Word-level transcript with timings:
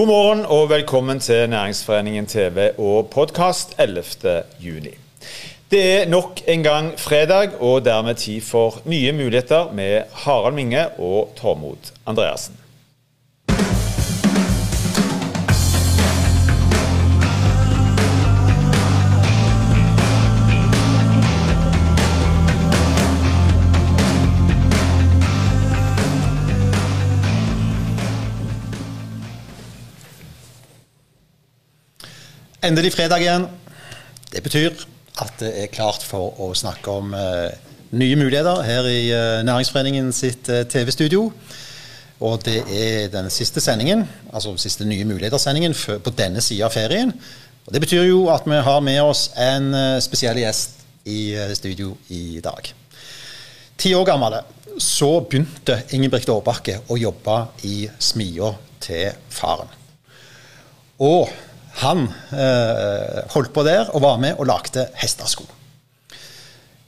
God 0.00 0.06
morgen 0.06 0.46
og 0.46 0.70
velkommen 0.70 1.18
til 1.20 1.50
Næringsforeningen 1.50 2.26
TV 2.26 2.70
og 2.78 3.10
podkast 3.12 3.74
11.6. 3.80 4.96
Det 5.70 5.82
er 5.92 6.08
nok 6.08 6.40
en 6.48 6.62
gang 6.62 6.98
fredag 6.98 7.60
og 7.60 7.84
dermed 7.84 8.14
tid 8.14 8.40
for 8.40 8.80
nye 8.84 9.12
muligheter 9.12 9.72
med 9.72 10.02
Harald 10.12 10.54
Minge 10.54 10.88
og 10.88 11.34
Tormod 11.36 11.92
Andreassen. 12.06 12.59
Endelig 32.60 32.90
fredag 32.92 33.22
igjen. 33.24 33.46
Det 34.28 34.42
betyr 34.44 34.74
at 35.24 35.38
det 35.40 35.48
er 35.62 35.70
klart 35.72 36.02
for 36.04 36.36
å 36.44 36.50
snakke 36.52 36.92
om 36.92 37.14
eh, 37.16 37.54
nye 37.96 38.18
muligheter 38.20 38.60
her 38.66 38.88
i 38.90 38.98
eh, 39.16 39.38
Næringsforeningen 39.48 40.10
sitt 40.12 40.50
eh, 40.52 40.66
TV-studio. 40.68 41.22
Og 42.20 42.44
det 42.44 42.58
er 42.68 43.08
den 43.14 43.32
siste 43.32 43.64
sendingen, 43.64 44.04
altså 44.28 44.52
den 44.52 44.60
siste 44.60 44.84
nye 44.84 45.08
muligheter-sendingen 45.08 45.72
på 46.04 46.12
denne 46.12 46.44
sida 46.44 46.68
av 46.68 46.76
ferien. 46.76 47.16
Og 47.64 47.72
Det 47.72 47.80
betyr 47.80 48.10
jo 48.10 48.26
at 48.28 48.44
vi 48.44 48.60
har 48.68 48.84
med 48.84 49.00
oss 49.08 49.30
en 49.40 49.72
eh, 49.72 49.96
spesiell 50.04 50.44
gjest 50.44 50.84
i 51.08 51.30
eh, 51.32 51.56
studio 51.56 51.96
i 52.12 52.42
dag. 52.44 52.74
Ti 53.80 53.96
år 53.96 54.04
gammel 54.12 54.42
så 54.76 55.14
begynte 55.24 55.80
Ingebrigt 55.96 56.28
Aarbakke 56.28 56.82
å 56.92 57.00
jobbe 57.00 57.40
i 57.64 57.86
smia 57.96 58.52
til 58.84 59.16
faren. 59.32 59.78
Og 61.00 61.48
han 61.80 62.06
eh, 62.34 63.22
holdt 63.32 63.52
på 63.54 63.64
der 63.66 63.90
og 63.94 64.04
var 64.04 64.20
med 64.22 64.38
og 64.38 64.48
lagde 64.50 64.86
hestesko. 65.00 65.46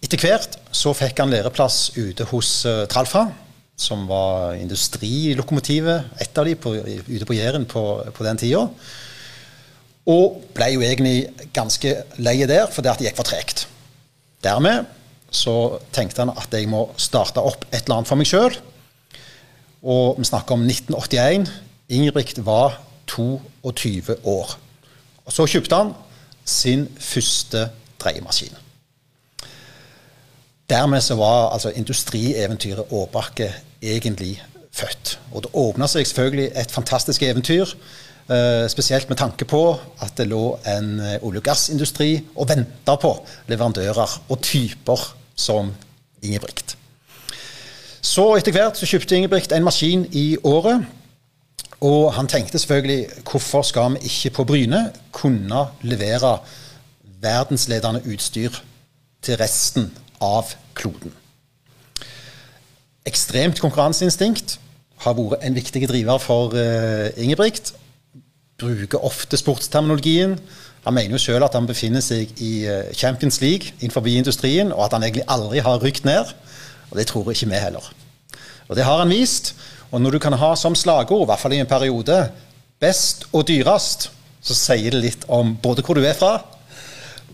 Etter 0.02 0.18
hvert 0.18 0.58
så 0.74 0.92
fikk 0.96 1.22
han 1.22 1.30
læreplass 1.32 1.92
ute 1.96 2.26
hos 2.32 2.50
eh, 2.68 2.84
Tralfa, 2.90 3.28
som 3.78 4.04
var 4.10 4.58
industrilokomotivet, 4.58 6.10
et 6.20 6.38
av 6.38 6.46
de 6.46 6.56
på, 6.58 6.74
ute 6.76 7.28
på 7.28 7.36
Jæren 7.36 7.64
på, 7.68 7.84
på, 8.14 8.26
den 8.26 8.40
tida. 8.40 8.66
Og 10.12 10.42
ble 10.54 10.68
jo 10.74 10.82
egentlig 10.84 11.48
ganske 11.54 11.94
lei 12.18 12.36
der, 12.42 12.66
fordi 12.70 12.92
det 12.98 13.08
gikk 13.08 13.20
for 13.20 13.30
tregt. 13.30 13.64
Dermed 14.42 14.90
så 15.32 15.78
tenkte 15.94 16.26
han 16.26 16.34
at 16.34 16.52
jeg 16.52 16.68
må 16.68 16.84
starte 17.00 17.40
opp 17.40 17.64
et 17.70 17.84
eller 17.84 18.00
annet 18.00 18.10
for 18.10 18.20
meg 18.20 18.28
sjøl. 18.28 18.58
Og 19.82 20.18
vi 20.18 20.28
snakker 20.28 20.58
om 20.58 20.66
1981. 20.66 21.48
Ingebrigt 21.94 22.42
var 22.44 22.76
22 23.10 24.18
år. 24.28 24.58
Og 25.24 25.32
Så 25.32 25.46
kjøpte 25.46 25.78
han 25.78 25.94
sin 26.44 26.88
første 26.98 27.68
dreiemaskin. 28.02 28.56
Dermed 30.70 31.00
så 31.00 31.14
var 31.14 31.52
altså 31.52 31.70
industrieventyret 31.70 32.90
Åbakke 32.90 33.52
egentlig 33.82 34.42
født. 34.72 35.18
Og 35.32 35.44
det 35.44 35.52
åpna 35.54 35.86
seg 35.90 36.06
selvfølgelig 36.08 36.50
et 36.56 36.72
fantastisk 36.72 37.22
eventyr. 37.22 37.74
Uh, 38.30 38.68
spesielt 38.70 39.08
med 39.10 39.18
tanke 39.18 39.44
på 39.44 39.74
at 40.00 40.14
det 40.16 40.28
lå 40.30 40.58
en 40.66 41.00
uh, 41.00 41.26
olje- 41.26 41.42
og 41.42 41.44
gassindustri 41.44 42.20
og 42.36 42.48
venta 42.48 42.94
på 42.96 43.10
leverandører 43.50 44.20
og 44.28 44.40
typer 44.42 45.16
som 45.36 45.74
Ingebrigt. 46.22 46.76
Så 48.00 48.36
etter 48.38 48.54
hvert 48.54 48.78
så 48.78 48.86
kjøpte 48.86 49.16
Ingebrigt 49.16 49.52
en 49.52 49.66
maskin 49.66 50.06
i 50.14 50.36
året 50.44 50.86
og 51.82 52.12
han 52.14 52.28
tenkte 52.30 52.58
selvfølgelig 52.58 53.06
hvorfor 53.30 53.62
skal 53.66 53.96
vi 53.96 54.06
ikke 54.06 54.30
på 54.30 54.44
Bryne 54.44 54.92
kunne 55.12 55.66
levere 55.82 56.38
verdensledende 57.22 58.02
utstyr 58.06 58.54
til 59.22 59.36
resten 59.40 59.90
av 60.22 60.54
kloden. 60.78 61.12
Ekstremt 63.06 63.58
konkurranseinstinkt 63.60 64.60
har 65.02 65.16
vært 65.18 65.42
en 65.42 65.58
viktig 65.58 65.88
driver 65.90 66.22
for 66.22 66.54
uh, 66.54 67.10
Ingebrigt. 67.18 67.74
Bruker 68.62 69.02
ofte 69.02 69.36
sportsterminologien. 69.36 70.36
Han 70.84 70.94
mener 70.94 71.16
jo 71.16 71.18
selv 71.18 71.48
at 71.48 71.58
han 71.58 71.66
befinner 71.66 72.02
seg 72.02 72.30
i 72.38 72.52
uh, 72.70 72.94
Champions 72.94 73.40
League 73.42 73.74
innenfor 73.80 74.06
industrien, 74.06 74.70
og 74.72 74.84
at 74.84 74.94
han 74.94 75.02
egentlig 75.02 75.26
aldri 75.26 75.58
har 75.58 75.82
rykt 75.82 76.04
ned. 76.04 76.30
Og 76.90 76.98
det 76.98 77.06
tror 77.10 77.30
ikke 77.30 77.50
vi 77.50 77.58
heller. 77.58 77.92
Og 78.68 78.76
det 78.76 78.84
har 78.84 79.02
han 79.02 79.10
vist. 79.10 79.56
Og 79.92 80.00
når 80.00 80.16
du 80.16 80.22
kan 80.24 80.36
ha 80.40 80.54
som 80.56 80.76
slagord, 80.78 81.26
i 81.26 81.28
hvert 81.28 81.42
fall 81.42 81.52
i 81.52 81.60
en 81.60 81.68
periode, 81.68 82.16
best 82.80 83.26
og 83.32 83.44
dyrest, 83.48 84.08
så 84.42 84.56
sier 84.56 84.94
det 84.94 85.02
litt 85.02 85.26
om 85.30 85.52
både 85.62 85.84
hvor 85.84 85.98
du 85.98 86.06
er 86.08 86.16
fra, 86.18 86.38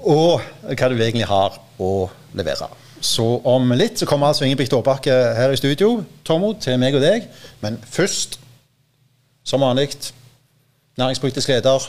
og 0.03 0.43
hva 0.67 0.91
du 0.91 0.99
egentlig 0.99 1.29
har 1.31 1.57
å 1.79 1.93
levere. 2.37 2.69
Så 3.01 3.25
om 3.47 3.71
litt 3.79 4.01
så 4.01 4.09
kommer 4.11 4.33
altså 4.33 4.45
Ingebrigt 4.47 4.75
Aabakke 4.75 5.15
her 5.39 5.55
i 5.55 5.59
studio, 5.61 6.03
Tormod, 6.27 6.59
til 6.65 6.79
meg 6.83 6.99
og 6.99 7.05
deg. 7.05 7.29
Men 7.63 7.79
først, 7.87 8.41
som 9.47 9.63
vanlig, 9.63 9.93
næringspolitisk 10.99 11.55
leder 11.55 11.87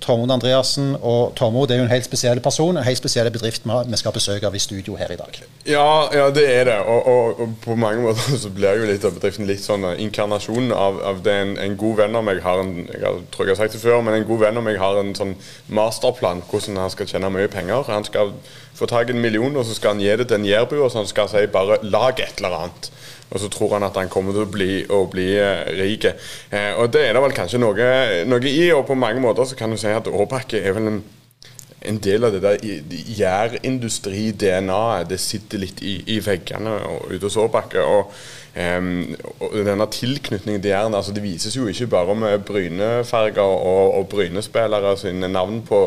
Tormod 0.00 0.30
Andreassen. 0.30 0.96
Og 1.00 1.32
Tormod 1.36 1.70
er 1.70 1.80
jo 1.80 1.86
en 1.86 1.92
helt 1.92 2.04
spesiell 2.04 2.40
person, 2.44 2.76
en 2.76 2.84
helt 2.84 3.00
spesiell 3.00 3.30
bedrift 3.32 3.64
vi 3.64 4.00
skal 4.00 4.12
besøke 4.12 4.46
av 4.46 4.54
i 4.54 4.60
studio 4.62 4.96
her 5.00 5.12
i 5.12 5.16
dag. 5.16 5.40
Ja, 5.66 6.08
ja 6.14 6.28
det 6.34 6.44
er 6.52 6.68
det. 6.68 6.76
Og, 6.84 7.06
og, 7.06 7.40
og, 7.40 7.56
på 7.64 7.76
mange 7.76 8.02
måter 8.04 8.36
så 8.44 8.52
blir 8.54 8.80
jo 8.80 8.88
litt 8.90 9.04
av 9.04 9.16
bedriften 9.16 9.48
litt 9.48 9.64
sånn 9.64 9.86
inkarnasjon 9.96 10.72
av, 10.76 11.00
av 11.12 11.24
det 11.24 11.34
en, 11.42 11.56
en, 11.64 11.76
god 11.78 12.02
venn 12.02 12.20
av 12.20 12.26
meg 12.28 12.42
har 12.44 12.62
en 12.62 12.74
jeg 12.88 13.24
tror 13.34 13.48
jeg 13.48 13.54
har 13.54 13.60
sagt 13.62 13.76
det 13.78 13.82
før, 13.82 14.00
men 14.04 14.18
en 14.18 14.28
god 14.28 14.44
venn 14.44 14.60
av 14.60 14.66
meg 14.66 14.80
har 14.82 15.00
en 15.00 15.14
sånn 15.16 15.36
masterplan 15.72 16.44
hvordan 16.50 16.80
han 16.82 16.94
skal 16.94 17.10
tjene 17.10 17.32
mye 17.32 17.50
penger. 17.52 17.88
Han 17.88 18.06
skal 18.06 18.34
få 18.78 18.86
tak 18.86 19.10
i 19.10 19.16
en 19.16 19.22
million, 19.22 19.56
og 19.56 19.66
så 19.66 19.74
skal 19.74 19.96
han 19.96 20.04
gi 20.04 20.14
det 20.20 20.28
til 20.28 20.38
en 20.38 20.46
jærbu, 20.46 20.76
og 20.84 20.92
så 20.92 21.04
skal 21.08 21.26
han 21.26 21.34
si 21.34 21.46
bare 21.52 21.80
'lag 21.82 22.20
et 22.20 22.38
eller 22.38 22.60
annet'. 22.62 22.92
Og 23.28 23.40
så 23.42 23.48
tror 23.52 23.74
han 23.76 23.84
at 23.88 23.96
han 24.00 24.08
kommer 24.12 24.32
til 24.32 24.42
å 24.46 24.52
bli, 24.52 24.86
bli 25.12 25.28
uh, 25.36 25.64
rik. 25.78 26.04
Eh, 26.08 26.72
og 26.80 26.92
det 26.94 27.02
er 27.04 27.12
det 27.14 27.22
vel 27.24 27.36
kanskje 27.36 27.60
noe, 27.60 27.74
noe, 28.28 28.40
i, 28.48 28.72
og 28.72 28.86
på 28.88 28.94
mange 28.98 29.20
måter 29.24 29.44
så 29.48 29.54
kan 29.58 29.70
du 29.72 29.76
si 29.80 29.88
at 29.92 30.08
Aabakke 30.08 30.58
er 30.62 30.72
vel 30.78 30.86
en, 30.92 31.02
en 31.92 31.98
del 32.02 32.24
av 32.24 32.30
det 32.34 32.42
der 32.46 32.56
gjærindustri-DNA-et. 33.20 35.08
Det 35.12 35.20
sitter 35.20 35.58
litt 35.66 35.78
i, 35.84 35.94
i 36.14 36.18
veggene 36.24 36.72
ute 37.10 37.26
hos 37.26 37.36
Aabakke. 37.40 37.80
Og 37.84 38.02
Um, 38.56 39.14
denne 39.52 39.84
tilknytningen 39.92 40.62
til 40.64 40.72
Jæren 40.72 40.94
altså 40.96 41.12
Det 41.14 41.22
vises 41.22 41.54
jo 41.54 41.68
ikke 41.68 41.86
bare 41.92 42.14
med 42.18 42.38
brynefarger 42.48 43.44
og, 43.44 43.94
og 43.98 44.08
brynespillere 44.08 44.96
sine 44.98 45.28
navn 45.28 45.60
på 45.68 45.82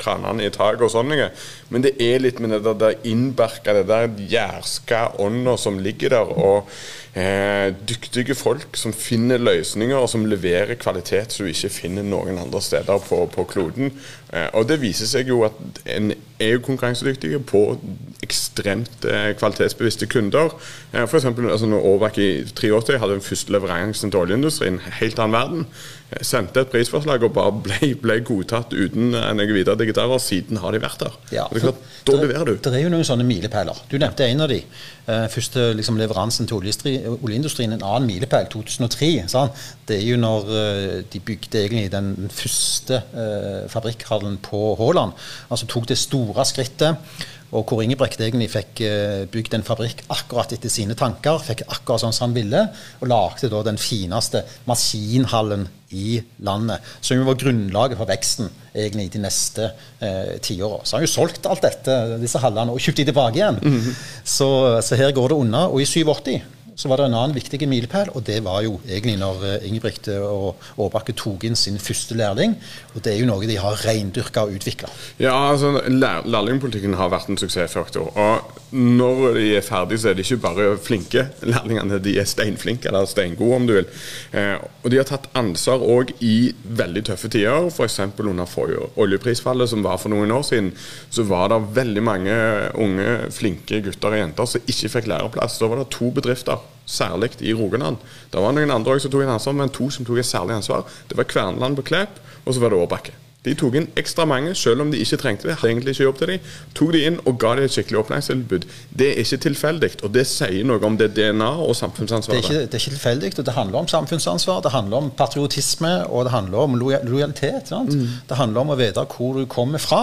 kranene 0.00 0.48
i 0.48 0.50
taket 0.50 0.82
og 0.88 0.90
sånne, 0.90 1.28
men 1.70 1.84
det 1.84 1.92
er 2.02 2.24
litt 2.24 2.40
med 2.42 2.56
det 2.56 2.72
der, 2.80 2.96
innberka, 3.06 3.76
det 3.76 3.86
der 3.90 4.08
jærska 4.32 5.20
ånda 5.22 5.58
som 5.60 5.78
ligger 5.78 6.16
der. 6.16 6.32
og 6.34 6.72
eh, 7.16 7.74
dyktige 7.88 8.34
folk 8.34 8.76
som 8.76 8.92
finner 8.92 9.40
løsninger 9.40 9.96
og 9.96 10.08
som 10.12 10.26
leverer 10.28 10.76
kvalitet 10.80 11.32
som 11.32 11.46
du 11.46 11.52
ikke 11.52 11.72
finner 11.72 12.06
noen 12.06 12.38
andre 12.42 12.62
steder 12.62 13.02
på, 13.08 13.22
på 13.32 13.46
kloden. 13.48 13.92
Eh, 14.32 14.48
og 14.52 14.68
det 14.68 14.80
viser 14.82 15.08
seg 15.10 15.32
jo 15.32 15.42
at 15.48 15.84
en 15.96 16.12
er 16.38 16.52
jo 16.52 16.60
konkurransedyktige 16.60 17.40
på 17.40 17.78
ekstremt 18.22 19.04
eh, 19.08 19.32
kvalitetsbevisste 19.38 20.06
kunder. 20.06 20.52
Eh, 20.92 21.02
F.eks. 21.06 21.24
Altså 21.24 21.66
når 21.66 21.92
Aarback 21.92 22.18
i 22.18 22.44
83 22.44 22.98
hadde 23.00 23.12
den 23.12 23.22
første 23.24 23.52
leveransen 23.52 24.10
til 24.10 24.20
oljeindustrien, 24.20 24.80
helt 25.00 25.18
annen 25.18 25.32
verden. 25.32 25.66
Eh, 26.06 26.22
sendte 26.22 26.62
et 26.62 26.70
prisforslag 26.70 27.24
og 27.26 27.32
bare 27.34 27.52
ble, 27.64 27.88
ble 27.98 28.20
godtatt 28.26 28.74
uten 28.76 29.10
noe 29.10 29.46
videre 29.50 30.06
og 30.06 30.20
Siden 30.22 30.60
har 30.62 30.74
de 30.74 30.80
vært 30.82 31.02
der. 31.02 31.16
Ja, 31.34 31.46
det 31.50 31.64
klart, 31.64 31.80
da 32.06 32.18
leverer 32.20 32.52
du. 32.52 32.54
Det 32.62 32.72
er 32.72 32.84
jo 32.84 32.92
noen 32.92 33.06
sånne 33.06 33.26
milepæler. 33.26 33.80
Du 33.90 33.98
nevnte 33.98 34.26
en 34.26 34.44
av 34.44 34.52
de. 34.52 34.60
Uh, 35.06 35.26
første 35.30 35.68
liksom, 35.78 35.98
leveransen 36.00 36.48
til 36.50 36.58
oljeindustrien, 36.58 37.74
en 37.74 37.84
annen 37.86 38.08
milepæl, 38.10 38.48
2003. 38.50 39.10
Sant? 39.30 39.66
Det 39.86 40.00
er 40.00 40.06
jo 40.06 40.18
når 40.18 40.50
uh, 40.50 40.96
de 41.12 41.22
bygde 41.22 41.62
egentlig 41.62 41.90
den 41.94 42.30
første 42.34 43.02
uh, 43.14 43.66
fabrikkhallen 43.70 44.38
på 44.42 44.74
Haaland. 44.80 45.14
Altså 45.50 45.70
tok 45.70 45.86
det 45.90 45.98
store 45.98 46.46
skrittet 46.46 47.26
og 47.54 47.62
hvor 47.68 47.82
Ingebrigt 47.82 48.20
egentlig 48.20 48.48
fikk 48.50 48.80
eh, 48.84 49.24
bygd 49.30 49.54
en 49.54 49.64
fabrikk 49.66 50.02
akkurat 50.12 50.52
etter 50.56 50.72
sine 50.72 50.96
tanker. 50.98 51.38
Fikk 51.46 51.62
akkurat 51.68 52.02
sånn 52.02 52.14
som 52.16 52.28
han 52.28 52.36
ville, 52.36 52.62
og 53.00 53.10
lagde 53.10 53.50
da 53.52 53.62
den 53.66 53.78
fineste 53.80 54.42
maskinhallen 54.66 55.68
i 55.94 56.18
landet. 56.42 56.82
Som 57.00 57.20
jo 57.20 57.28
var 57.28 57.38
grunnlaget 57.38 58.00
for 58.00 58.10
veksten 58.10 58.50
egentlig 58.74 59.06
i 59.06 59.14
de 59.14 59.22
neste 59.22 59.70
eh, 60.00 60.34
tiåra. 60.42 60.82
Så 60.82 60.98
han 60.98 61.06
jo 61.06 61.12
solgt 61.12 61.46
alt 61.46 61.62
dette, 61.64 61.96
disse 62.22 62.42
hallene, 62.42 62.74
og 62.74 62.82
kjøpt 62.82 63.02
de 63.02 63.08
tilbake 63.12 63.40
igjen. 63.40 63.62
Mm 63.62 63.80
-hmm. 63.80 64.04
så, 64.24 64.80
så, 64.82 64.96
her 64.96 65.12
går 65.12 65.28
det 65.28 65.36
unna. 65.36 65.66
Og 65.68 65.80
i 65.80 65.86
87 65.86 66.42
så 66.76 66.90
var 66.90 67.00
det 67.00 67.06
en 67.08 67.16
annen 67.16 67.32
viktig 67.36 67.64
milepæl, 67.68 68.10
og 68.12 68.26
det 68.28 68.42
var 68.44 68.60
jo 68.66 68.74
egentlig 68.84 69.16
når 69.16 69.44
eh, 69.48 69.66
Ingebrigt 69.68 70.10
og 70.12 70.60
Årbakke 70.76 71.14
tok 71.16 71.46
inn 71.48 71.56
sin 71.56 71.78
første 71.80 72.16
lærling. 72.18 72.52
Og 72.92 73.00
det 73.04 73.14
er 73.14 73.22
jo 73.22 73.28
noe 73.30 73.48
de 73.48 73.56
har 73.56 73.80
reindyrka 73.86 74.44
og 74.44 74.58
utvikla. 74.58 74.90
Ja, 75.22 75.32
altså 75.54 75.80
lærlingpolitikken 75.88 76.98
har 77.00 77.08
vært 77.14 77.30
en 77.32 77.40
suksessfaktor. 77.40 78.12
Og 78.12 78.76
når 78.76 79.38
de 79.38 79.46
er 79.56 79.64
ferdige, 79.64 80.02
så 80.02 80.10
er 80.10 80.18
de 80.18 80.26
ikke 80.26 80.42
bare 80.44 80.68
flinke 80.76 81.24
lærlingene, 81.48 82.00
de 82.04 82.18
er 82.20 82.28
steinflinke, 82.28 82.90
eller 82.90 83.08
steingode 83.08 83.56
om 83.56 83.70
du 83.70 83.72
vil. 83.78 83.88
Eh, 84.36 84.60
og 84.84 84.92
de 84.92 85.00
har 85.00 85.08
tatt 85.08 85.30
ansvar 85.38 85.80
òg 85.80 86.12
i 86.20 86.52
veldig 86.76 87.06
tøffe 87.08 87.32
tider. 87.32 87.70
F.eks. 87.72 88.00
under 88.20 88.92
oljeprisfallet 89.00 89.72
som 89.72 89.86
var 89.86 89.96
for 90.02 90.12
noen 90.12 90.34
år 90.36 90.44
siden, 90.44 90.72
så 91.08 91.24
var 91.24 91.48
det 91.54 91.62
veldig 91.80 92.04
mange 92.04 92.38
unge, 92.76 93.18
flinke 93.32 93.80
gutter 93.88 94.12
og 94.12 94.20
jenter 94.26 94.52
som 94.52 94.68
ikke 94.68 94.92
fikk 94.98 95.12
læreplass. 95.14 95.60
Da 95.62 95.72
var 95.72 95.80
det 95.80 95.92
to 95.96 96.12
bedrifter 96.12 96.65
særlig 96.86 97.32
i 97.40 97.54
Rogaland. 97.54 98.00
Det 98.32 98.42
var 98.42 98.54
noen 98.56 98.70
andre 98.70 98.98
som 99.02 99.12
tok 99.12 99.26
en 99.26 99.36
ansvar, 99.36 99.58
men 99.58 99.74
to 99.74 99.90
som 99.90 100.06
tok 100.06 100.22
et 100.22 100.28
særlig 100.28 100.56
ansvar. 100.60 100.86
Det 101.10 101.18
var 101.18 101.28
Kverneland 101.30 101.78
på 101.78 101.86
Klepp, 101.92 102.20
og 102.44 102.54
så 102.54 102.62
var 102.62 102.74
det 102.74 102.82
Årbakke. 102.82 103.14
De 103.46 103.54
tok 103.54 103.76
inn 103.78 103.86
ekstra 103.98 104.24
mange, 104.26 104.54
selv 104.58 104.82
om 104.82 104.90
de 104.90 104.98
ikke 104.98 105.18
trengte 105.20 105.46
det. 105.46 105.54
Hadde 105.60 105.70
egentlig 105.70 105.92
ikke 105.94 106.06
jobb 106.08 106.16
til 106.18 106.32
dem. 106.32 106.46
Tok 106.74 106.92
de 106.96 107.02
inn 107.06 107.18
og 107.22 107.36
ga 107.38 107.52
dem 107.54 107.68
et 107.68 107.74
skikkelig 107.74 108.00
opplæringstilbud. 108.00 108.66
Det 108.98 109.10
er 109.12 109.20
ikke 109.22 109.38
tilfeldig, 109.44 109.90
og 110.02 110.14
det 110.16 110.24
sier 110.26 110.66
noe 110.66 110.82
om 110.86 110.96
det 110.98 111.12
DNA 111.14 111.52
og 111.62 111.76
samfunnsansvaret. 111.78 112.42
Det 112.42 112.50
er 112.50 112.64
ikke, 112.64 112.64
det 112.64 112.74
er 112.74 112.82
ikke 112.82 112.96
tilfeldig, 112.96 113.32
og 113.38 113.46
det 113.46 113.54
handler 113.54 113.84
om 113.84 113.90
samfunnsansvar, 113.92 114.64
det 114.66 114.74
handler 114.74 115.04
om 115.04 115.12
patriotisme, 115.20 115.92
og 116.10 116.26
det 116.26 116.34
handler 116.34 116.64
om 116.64 116.74
lojalitet. 116.82 117.70
Mm. 117.70 118.08
Det 118.26 118.40
handler 118.40 118.66
om 118.66 118.74
å 118.74 118.80
vite 118.82 119.06
hvor 119.14 119.38
du 119.38 119.46
kommer 119.46 119.82
fra. 119.82 120.02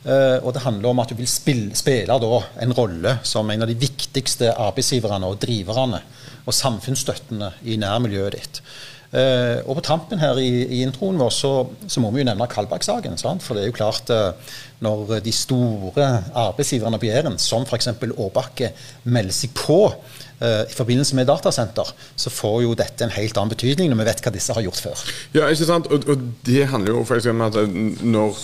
Uh, 0.00 0.40
og 0.40 0.54
det 0.56 0.62
handler 0.64 0.94
om 0.94 1.02
at 1.02 1.10
du 1.12 1.18
vil 1.18 1.28
spille, 1.28 1.74
spille 1.76 2.14
en 2.62 2.72
rolle 2.72 3.18
som 3.26 3.50
en 3.52 3.66
av 3.66 3.68
de 3.68 3.76
viktigste 3.76 4.48
arbeidsgiverne 4.54 5.28
og 5.28 5.42
driverne 5.42 6.00
og 6.46 6.56
samfunnsstøttene 6.56 7.50
i 7.68 7.76
nærmiljøet 7.80 8.36
ditt. 8.38 8.62
Uh, 9.10 9.60
og 9.66 9.76
på 9.76 9.84
tampen 9.84 10.22
her 10.22 10.38
i, 10.40 10.48
i 10.78 10.80
introen 10.86 11.18
vår 11.20 11.34
så, 11.34 11.52
så, 11.84 12.00
må 12.00 12.12
vi 12.14 12.22
jo 12.22 12.30
nevne 12.30 12.48
Kalbakk-saken. 12.48 13.18
For 13.44 13.58
det 13.58 13.66
er 13.66 13.68
jo 13.68 13.76
klart 13.76 14.14
uh, 14.14 14.56
når 14.80 15.18
de 15.26 15.34
store 15.36 16.08
arbeidsgiverne 16.32 17.00
på 17.02 17.10
Jæren, 17.10 17.36
som 17.36 17.68
f.eks. 17.68 17.92
Årbakke, 18.16 18.72
melder 19.04 19.36
seg 19.36 19.52
på 19.58 19.82
Eh, 19.90 20.29
i 20.40 20.72
forbindelse 20.72 21.16
med 21.18 21.28
datasenter, 21.28 21.90
så 22.16 22.30
får 22.32 22.62
jo 22.64 22.74
dette 22.78 23.04
en 23.04 23.12
helt 23.12 23.36
annen 23.36 23.52
betydning 23.52 23.90
når 23.92 24.00
vi 24.00 24.08
vet 24.08 24.22
hva 24.24 24.32
disse 24.32 24.54
har 24.56 24.64
gjort 24.64 24.80
før. 24.80 25.02
Ja, 25.36 25.48
ikke 25.52 25.68
sant? 25.68 25.90
Og, 25.92 26.06
og 26.08 26.22
det 26.46 26.68
handler 26.72 26.94
jo 26.94 27.04
faktisk 27.04 27.34
om 27.34 27.44
at 27.44 27.58
eh, 27.60 27.80
når 28.08 28.38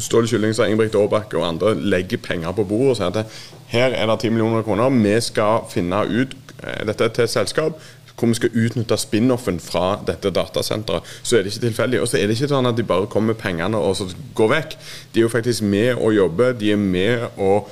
Ståle 0.00 0.40
og 0.52 0.68
Ingebrigt 0.68 0.96
Aarbakke 0.96 1.40
og 1.40 1.48
andre 1.48 1.74
legger 1.76 2.22
penger 2.22 2.54
på 2.56 2.64
bordet 2.64 2.94
og 2.94 3.00
sier 3.00 3.12
at 3.12 3.42
her 3.72 3.96
er 3.96 4.08
det 4.08 4.20
10 4.20 4.32
millioner 4.34 4.64
kroner, 4.64 4.92
vi 4.92 5.16
skal 5.24 5.66
finne 5.72 6.04
ut 6.08 6.36
eh, 6.62 6.86
dette 6.88 7.12
til 7.12 7.28
et 7.28 7.34
selskap 7.34 7.82
hvor 8.22 8.28
vi 8.28 8.36
skal 8.38 8.54
utnytte 8.54 8.96
spin-offen 9.00 9.56
fra 9.62 9.96
dette 10.06 10.30
datasenteret, 10.30 11.06
så 11.22 11.36
er 11.36 11.42
det 11.42 11.52
ikke 11.52 11.66
tilfeldig. 11.66 12.02
Og 12.02 12.10
så 12.10 12.20
er 12.20 12.28
det 12.28 12.36
ikke 12.36 12.52
sånn 12.52 12.68
at 12.68 12.76
de 12.78 12.84
bare 12.86 13.08
kommer 13.10 13.32
med 13.32 13.40
pengene 13.40 13.80
og 13.80 13.96
så 13.98 14.06
går 14.38 14.52
vekk. 14.52 14.76
De 15.12 15.22
er 15.22 15.26
jo 15.26 15.32
faktisk 15.32 15.64
med 15.66 15.96
å 15.98 16.12
jobbe. 16.14 16.52
De 16.60 16.70
er 16.74 16.78
med 16.78 17.40
å 17.40 17.64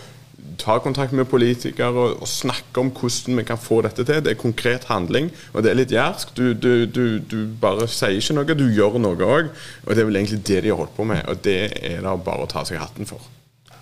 ta 0.60 0.78
kontakt 0.82 1.14
med 1.16 1.28
politikere 1.30 1.90
og, 1.90 2.22
og, 2.22 2.28
snakke 2.28 2.82
om 2.82 2.92
hvordan 2.94 3.40
vi 3.40 3.46
kan 3.48 3.60
få 3.60 3.80
dette 3.86 4.04
til. 4.04 4.22
Det 4.24 4.34
er 4.34 4.40
konkret 4.40 4.86
handling, 4.90 5.30
og 5.52 5.64
det 5.64 5.72
er 5.72 5.80
litt 5.80 5.94
jærsk. 5.94 6.34
Du, 6.36 6.52
du, 6.52 6.86
du, 6.86 7.18
du, 7.18 7.38
bare 7.60 7.88
sier 7.88 8.18
ikke 8.18 8.36
noe, 8.36 8.58
du 8.58 8.66
gjør 8.68 9.00
noe 9.02 9.16
òg. 9.16 9.52
Og 9.86 9.94
det 9.94 10.02
er 10.02 10.10
vel 10.10 10.20
egentlig 10.20 10.42
det 10.46 10.64
de 10.64 10.72
har 10.72 10.80
holdt 10.82 10.96
på 10.96 11.08
med, 11.08 11.22
og 11.28 11.44
det 11.44 11.60
er 11.80 12.02
det 12.04 12.16
bare 12.26 12.46
å 12.46 12.50
ta 12.50 12.64
seg 12.68 12.82
hatten 12.82 13.08
for. 13.08 13.22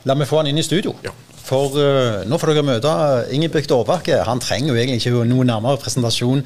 La 0.07 0.15
meg 0.15 0.31
få 0.31 0.43
han 0.43 0.51
inn 0.51 0.61
i 0.61 0.67
studio. 0.67 0.95
Ja. 1.05 1.15
For 1.49 1.73
uh, 1.81 2.27
nå 2.29 2.37
får 2.37 2.53
dere 2.53 2.65
møte 2.67 2.91
Ingebrigt 3.33 3.73
Aarbakke. 3.73 4.19
Han 4.29 4.41
trenger 4.43 4.75
jo 4.75 4.77
egentlig 4.77 5.01
ikke 5.01 5.25
noen 5.31 5.49
nærmere 5.49 5.81
presentasjon 5.81 6.43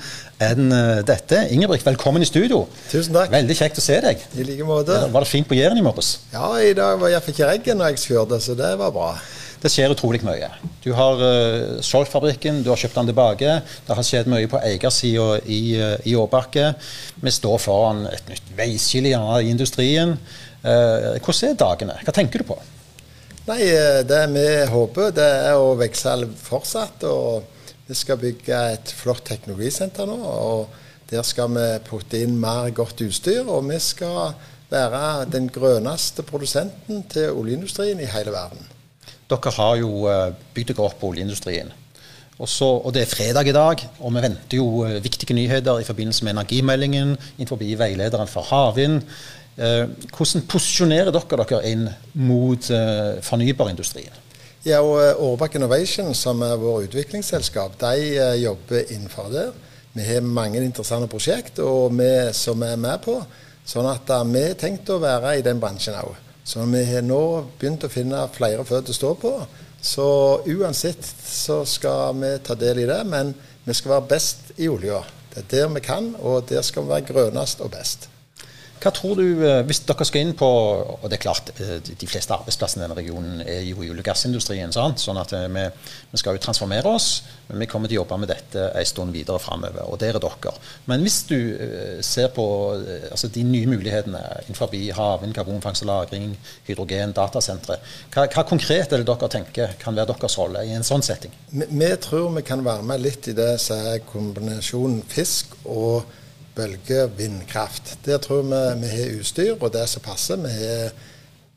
enn 0.46 0.70
uh, 0.70 1.02
dette. 1.06 1.40
Ingebrigt, 1.54 1.84
velkommen 1.88 2.22
i 2.22 2.28
studio. 2.28 2.62
Tusen 2.92 3.16
takk. 3.16 3.32
Veldig 3.34 3.58
kjekt 3.58 3.82
å 3.82 3.84
se 3.84 3.98
deg. 4.04 4.22
I 4.38 4.46
like 4.46 4.68
måte. 4.68 5.00
Var 5.10 5.26
det 5.26 5.30
fint 5.30 5.50
på 5.50 5.58
Jæren 5.58 5.80
i 5.80 5.84
morges? 5.84 6.14
Ja, 6.34 6.52
i 6.62 6.70
dag 6.78 7.02
var 7.02 7.10
jeg 7.10 7.26
fikk 7.26 7.42
regn 7.48 7.82
når 7.82 7.96
jeg 7.96 8.04
kjørte, 8.06 8.38
så 8.46 8.54
det 8.58 8.76
var 8.78 8.94
bra. 8.94 9.16
Det 9.62 9.70
skjer 9.70 9.92
utrolig 9.94 10.24
mye. 10.26 10.48
Du 10.82 10.90
har 10.98 11.20
uh, 11.22 11.78
solgt 11.86 12.10
fabrikken, 12.10 12.64
du 12.64 12.72
har 12.72 12.80
kjøpt 12.80 12.96
den 12.98 13.12
tilbake. 13.12 13.52
Det 13.86 13.94
har 13.94 14.06
skjedd 14.06 14.30
mye 14.30 14.48
på 14.50 14.58
eiersida 14.58 15.36
i, 15.46 15.62
uh, 15.78 15.94
i 16.02 16.16
Åbakke. 16.18 16.72
Vi 17.22 17.30
står 17.30 17.60
foran 17.62 18.08
et 18.10 18.26
nytt 18.30 18.50
veiskille 18.58 19.14
i 19.14 19.52
industrien. 19.52 20.16
Uh, 20.64 21.14
hvordan 21.22 21.52
er 21.52 21.60
dagene? 21.62 21.98
Hva 22.02 22.16
tenker 22.16 22.42
du 22.42 22.48
på? 22.50 22.58
Nei, 23.46 23.62
Det 24.06 24.20
vi 24.34 24.46
håper, 24.70 25.14
det 25.14 25.30
er 25.46 25.58
å 25.58 25.76
vokse 25.78 26.18
fortsatt. 26.42 27.06
og 27.06 27.46
Vi 27.86 27.94
skal 27.98 28.18
bygge 28.18 28.60
et 28.74 28.94
flott 28.98 29.24
teknologisenter 29.30 30.10
nå. 30.10 30.18
og 30.18 30.68
Der 31.10 31.22
skal 31.22 31.54
vi 31.54 31.70
putte 31.86 32.18
inn 32.18 32.34
mer 32.40 32.70
godt 32.74 33.06
utstyr. 33.06 33.46
Og 33.46 33.68
vi 33.70 33.78
skal 33.78 34.34
være 34.72 35.26
den 35.30 35.50
grønneste 35.52 36.26
produsenten 36.26 37.04
til 37.06 37.30
oljeindustrien 37.30 38.00
i 38.02 38.10
hele 38.10 38.34
verden. 38.34 38.66
Dere 39.32 39.52
har 39.56 39.78
jo 39.80 40.08
eh, 40.10 40.32
bygd 40.54 40.74
dere 40.74 40.88
opp 40.88 40.98
på 41.00 41.12
oljeindustrien. 41.12 41.70
Også, 42.42 42.66
og 42.82 42.92
Det 42.92 43.04
er 43.04 43.10
fredag 43.10 43.48
i 43.48 43.54
dag, 43.54 43.84
og 44.00 44.14
vi 44.14 44.24
venter 44.24 44.58
jo 44.58 44.82
eh, 44.84 44.98
viktige 45.04 45.36
nyheter 45.36 45.80
i 45.80 45.86
forbindelse 45.86 46.24
med 46.24 46.34
energimeldingen 46.34 47.14
innenfor 47.38 47.60
veilederen 47.60 48.28
for 48.28 48.48
havvind. 48.50 49.00
Eh, 49.56 49.86
hvordan 50.10 50.44
posisjonerer 50.48 51.12
dere 51.14 51.44
dere 51.44 51.62
inn 51.70 51.88
mot 52.14 52.68
fornybarindustrien? 53.22 54.20
Ja, 54.64 54.78
og 54.78 55.18
Årbakk 55.18 55.56
Innovation, 55.58 56.12
som 56.14 56.42
er 56.46 56.60
vår 56.60 56.84
utviklingsselskap, 56.86 57.80
de 57.80 58.36
jobber 58.38 58.92
innenfor 58.94 59.32
det. 59.32 59.46
Vi 59.92 60.04
har 60.06 60.22
mange 60.24 60.60
interessante 60.62 61.08
prosjekt 61.10 61.58
og 61.60 61.96
vi, 61.98 62.10
som 62.32 62.62
er 62.62 62.78
med 62.80 63.02
på. 63.04 63.16
Sånn 63.66 63.88
at 63.90 64.08
vi 64.30 64.44
har 64.44 64.60
tenkt 64.60 64.90
å 64.90 65.00
være 65.02 65.38
i 65.38 65.44
den 65.44 65.60
bransjen 65.62 65.98
òg. 65.98 66.14
Så 66.44 66.64
vi 66.66 66.84
har 66.84 67.04
nå 67.06 67.22
begynt 67.58 67.84
å 67.86 67.92
finne 67.92 68.24
flere 68.34 68.64
føtter 68.66 68.94
å 68.94 68.98
stå 68.98 69.12
på. 69.22 69.34
Så 69.82 70.06
uansett 70.46 71.02
så 71.26 71.62
skal 71.66 72.18
vi 72.18 72.36
ta 72.46 72.54
del 72.58 72.82
i 72.82 72.86
det, 72.86 73.00
men 73.06 73.34
vi 73.64 73.74
skal 73.74 73.96
være 73.96 74.10
best 74.14 74.54
i 74.58 74.70
olja. 74.70 75.02
Det 75.32 75.42
er 75.42 75.50
der 75.54 75.74
vi 75.74 75.82
kan, 75.84 76.12
og 76.20 76.48
der 76.50 76.62
skal 76.66 76.86
vi 76.86 76.94
være 76.94 77.08
grønnest 77.10 77.62
og 77.64 77.72
best. 77.74 78.11
Hva 78.82 78.90
tror 78.90 79.14
du, 79.20 79.44
eh, 79.46 79.60
hvis 79.62 79.84
dere 79.86 80.04
skal 80.06 80.24
inn 80.24 80.32
på 80.34 80.46
og 80.46 81.04
det 81.06 81.20
er 81.20 81.22
klart, 81.22 81.52
eh, 81.60 81.78
De 81.82 82.06
fleste 82.08 82.34
arbeidsplassene 82.34 82.82
i 82.82 82.86
denne 82.86 82.98
regionen 82.98 83.40
er 83.42 83.60
jo 83.62 83.82
i 83.82 83.90
olje- 83.90 84.02
og 84.02 84.08
gassindustrien. 84.08 84.72
Sant? 84.72 84.98
sånn 84.98 85.20
at 85.20 85.32
eh, 85.32 85.46
vi, 85.46 85.64
vi, 86.10 86.18
skal 86.18 86.34
jo 86.34 86.42
transformere 86.42 86.90
oss, 86.90 87.22
men 87.48 87.62
vi 87.62 87.66
kommer 87.70 87.88
til 87.88 88.00
å 88.00 88.02
jobbe 88.02 88.18
med 88.18 88.32
dette 88.32 88.70
en 88.74 88.88
stund 88.88 89.12
videre 89.14 89.38
framover. 89.38 89.86
Og 89.86 90.00
der 90.00 90.16
er 90.16 90.22
dere. 90.22 90.54
Men 90.86 91.02
hvis 91.02 91.22
du 91.28 91.38
ser 92.02 92.28
på 92.34 92.44
altså 93.10 93.28
de 93.28 93.42
nye 93.46 93.68
mulighetene 93.70 94.20
innenfor 94.46 94.72
havvind, 94.96 95.34
karbonfangst 95.34 95.84
og 95.84 95.88
-lagring, 95.88 96.34
hydrogen, 96.66 97.12
datasentre, 97.12 97.78
hva, 98.12 98.26
hva, 98.26 98.42
konkret 98.48 98.92
er 98.92 99.02
det 99.02 99.06
dere 99.06 99.28
tenker 99.28 99.76
kan 99.78 99.94
være 99.94 100.14
deres 100.14 100.38
rolle 100.38 100.64
i 100.66 100.72
en 100.74 100.86
sånn 100.86 101.02
setting? 101.02 101.32
Vi, 101.50 101.66
vi 101.70 101.96
tror 101.96 102.32
vi 102.34 102.42
kan 102.42 102.64
være 102.64 102.82
med 102.82 103.00
litt 103.00 103.28
i 103.28 103.36
det 103.36 103.60
som 103.60 103.78
er 103.78 104.02
kombinasjonen 104.06 105.02
fisk 105.06 105.54
og 105.64 106.04
bølgevindkraft. 106.56 107.96
Der 108.04 108.20
tror 108.22 108.42
vi 108.42 108.60
vi 108.82 108.92
har 108.92 109.18
utstyr 109.18 109.56
og 109.58 109.72
det 109.72 109.86
som 109.88 110.04
passer. 110.04 110.36
Vi 110.36 110.52
har 110.52 110.92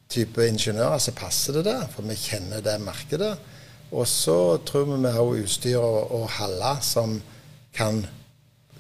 type 0.10 0.48
ingeniører 0.48 1.00
som 1.02 1.18
passer 1.18 1.58
det 1.58 1.66
der, 1.66 1.88
for 1.92 2.08
vi 2.08 2.16
kjenner 2.16 2.64
det 2.64 2.80
markedet. 2.82 3.36
Og 3.92 4.08
så 4.08 4.58
tror 4.66 4.90
vi 4.92 5.02
vi 5.06 5.14
har 5.16 5.40
utstyr 5.46 5.78
og, 5.78 6.12
og 6.12 6.30
haller 6.40 6.82
som 6.82 7.20
kan 7.76 8.06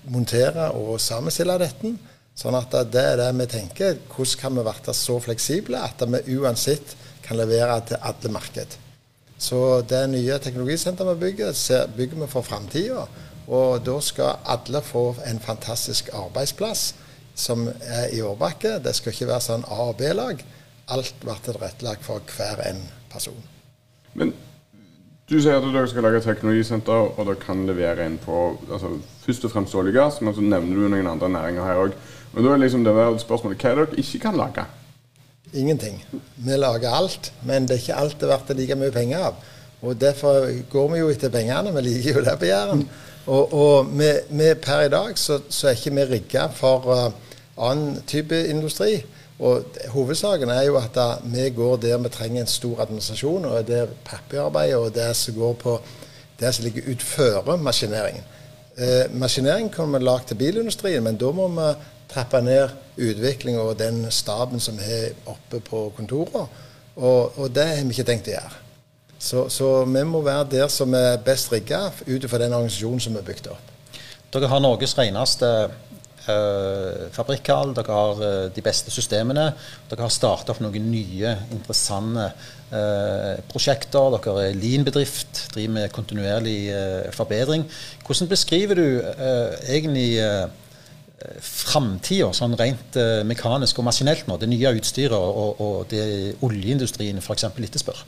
montere 0.09 0.71
og 0.71 0.99
sammenstille 1.01 1.57
dette. 1.59 1.95
Sånn 2.35 2.55
at 2.57 2.73
det 2.91 3.01
er 3.01 3.19
det 3.19 3.31
vi 3.39 3.47
tenker. 3.47 3.99
Hvordan 4.11 4.39
kan 4.41 4.57
vi 4.57 4.65
være 4.67 4.93
så 4.93 5.19
fleksible 5.23 5.79
at 5.79 6.03
vi 6.03 6.37
uansett 6.37 6.95
kan 7.25 7.39
levere 7.39 7.79
til 7.89 8.01
alle 8.01 8.31
marked. 8.31 8.77
Så 9.37 9.81
det 9.89 10.03
nye 10.09 10.37
teknologisenteret 10.39 11.15
vi 11.15 11.25
bygger, 11.25 11.87
bygger 11.97 12.21
vi 12.21 12.27
for 12.31 12.45
framtida. 12.45 13.05
Og 13.47 13.83
da 13.85 13.99
skal 14.01 14.39
alle 14.45 14.81
få 14.81 15.15
en 15.29 15.39
fantastisk 15.39 16.09
arbeidsplass 16.13 16.93
som 17.35 17.67
er 17.67 18.13
i 18.15 18.21
Årbakke. 18.25 18.79
Det 18.83 18.95
skal 18.95 19.13
ikke 19.13 19.29
være 19.29 19.43
sånn 19.43 19.67
A- 19.67 19.89
og 19.89 19.97
B-lag. 19.99 20.41
Alt 20.93 21.15
blir 21.21 21.41
tilrettelagt 21.45 22.05
for 22.05 22.21
hver 22.37 22.61
en 22.69 22.81
person. 23.11 23.43
Men 24.13 24.33
du 25.29 25.39
sier 25.41 25.57
at 25.57 25.65
dere 25.73 25.89
skal 25.89 26.05
lage 26.05 26.21
et 26.21 26.27
teknologisenter, 26.29 27.11
og 27.17 27.25
dere 27.25 27.41
kan 27.41 27.65
levere 27.65 28.05
inn 28.05 28.19
på 28.21 28.41
altså, 28.69 28.91
først 29.25 29.47
og 29.47 29.53
fremst 29.55 29.75
olje 29.75 29.93
og 29.93 29.97
gass, 29.97 30.19
men 30.21 30.35
så 30.37 30.43
nevner 30.45 30.77
du 30.77 30.89
noen 30.93 31.09
andre 31.09 31.29
næringer 31.33 31.65
her 31.65 31.81
òg. 31.81 31.95
Da 32.35 32.51
er 32.51 32.61
liksom 32.61 32.83
det 32.85 32.93
spørsmålet 33.23 33.61
hva 33.61 33.71
er 33.71 33.79
det 33.79 33.87
dere 33.89 34.03
ikke 34.03 34.21
kan 34.27 34.37
lage? 34.37 34.65
Ingenting. 35.55 35.97
Vi 36.35 36.57
lager 36.57 36.93
alt, 36.93 37.31
men 37.47 37.65
det 37.65 37.77
er 37.77 37.83
ikke 37.83 37.99
alt 38.03 38.21
det 38.21 38.29
blir 38.47 38.59
like 38.59 38.77
mye 38.79 38.91
penger 38.91 39.27
av. 39.31 39.41
Og 39.81 39.97
Derfor 40.01 40.47
går 40.71 40.87
vi 40.91 40.99
jo 40.99 41.09
etter 41.09 41.29
pengene. 41.29 41.73
Vi 41.73 41.81
liker 41.85 42.19
jo 42.19 42.23
det 42.25 42.37
på 42.39 42.49
Jæren. 42.49 42.85
Og, 43.25 43.53
og 43.53 43.85
med, 43.85 44.29
med 44.29 44.55
per 44.61 44.85
i 44.85 44.89
dag 44.89 45.17
så, 45.17 45.39
så, 45.49 45.67
er 45.67 45.77
ikke 45.77 45.95
vi 45.95 46.03
rigga 46.09 46.47
for 46.53 46.85
uh, 46.85 47.11
annen 47.69 48.01
type 48.07 48.37
industri. 48.47 48.99
Og 49.39 49.63
Hovedsaken 49.91 50.49
er 50.49 50.61
jo 50.67 50.77
at 50.77 50.93
da, 50.95 51.07
vi 51.23 51.49
går 51.49 51.75
der 51.83 51.97
vi 51.97 52.09
trenger 52.09 52.41
en 52.41 52.47
stor 52.47 52.81
administrasjon, 52.85 53.45
og 53.45 53.67
det 53.67 53.79
er 53.79 53.97
papirarbeid 54.05 54.75
og 54.75 54.93
det 54.95 55.09
som 55.15 55.35
går 55.35 55.53
på 55.53 55.79
det 56.39 56.53
som 56.55 56.63
ligger 56.63 56.91
utføre 56.91 57.57
maskineringen. 57.57 58.23
Eh, 58.77 59.11
maskinering 59.11 59.71
vi 59.71 59.99
lage 59.99 60.27
til 60.27 60.35
bilindustrien, 60.35 61.03
men 61.03 61.17
da 61.17 61.31
må 61.31 61.47
vi 61.47 61.73
trappe 62.11 62.41
ned 62.41 62.69
utviklinga 62.97 63.59
og 63.59 63.79
den 63.79 64.05
staben 64.11 64.59
som 64.59 64.79
er 64.79 65.15
oppe 65.25 65.59
på 65.59 65.91
kontoret. 65.95 66.47
Og, 66.95 67.39
og, 67.39 67.55
det 67.55 67.67
har 67.67 67.83
vi 67.83 67.95
ikke 67.95 68.07
tenkt 68.07 68.27
å 68.27 68.35
gjøre. 68.35 68.64
Så, 69.19 69.47
så 69.49 69.85
vi 69.85 70.03
må 70.03 70.21
være 70.25 70.49
der 70.51 70.67
som 70.71 70.93
er 70.97 71.17
best 71.23 71.51
rigga 71.53 71.87
ut 72.07 72.29
fra 72.29 72.41
den 72.41 72.53
organisasjonen 72.53 72.99
som 72.99 73.15
er 73.15 73.25
bygd 73.25 73.49
opp. 73.53 73.73
Dere 74.35 74.49
har 74.51 74.59
Norges 74.59 74.97
reneste 74.97 75.47
øh, 76.29 77.05
fabrikkhall, 77.15 77.71
dere 77.77 77.93
har 77.93 78.21
øh, 78.27 78.49
de 78.55 78.61
beste 78.61 78.91
systemene. 78.91 79.45
Dere 79.89 80.03
har 80.03 80.11
starta 80.13 80.51
opp 80.51 80.59
noen 80.63 80.89
nye, 80.91 81.31
interessante 81.55 82.25
øh, 82.73 83.39
prosjekter. 83.51 84.17
Dere 84.17 84.49
er 84.49 84.59
lean-bedrift, 84.59 85.45
driver 85.55 85.77
med 85.77 85.89
kontinuerlig 85.95 86.57
eh, 86.73 87.13
forbedring. 87.15 87.63
Hvordan 88.05 88.31
beskriver 88.33 88.81
du 88.81 88.85
eh, 88.99 89.55
egentlig 89.77 90.09
eh, 90.19 90.45
framtida, 91.39 92.27
sånn 92.35 92.57
rent 92.59 92.97
mekanisk 93.25 93.79
og 93.79 93.87
maskinelt 93.87 94.27
nå, 94.27 94.35
det 94.37 94.51
nye 94.51 94.75
utstyret 94.77 95.15
og, 95.15 95.61
og 95.63 95.87
det 95.89 96.35
oljeindustrien 96.43 97.23
f.eks. 97.23 97.47
etterspør? 97.55 98.03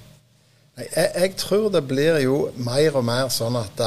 Jeg, 0.77 1.09
jeg, 1.15 1.33
tror 1.41 1.71
det 1.73 1.87
blir 1.89 2.19
jo 2.21 2.51
mer 2.61 2.99
og 2.99 3.05
mer 3.07 3.31
sånn 3.33 3.55
at 3.57 3.79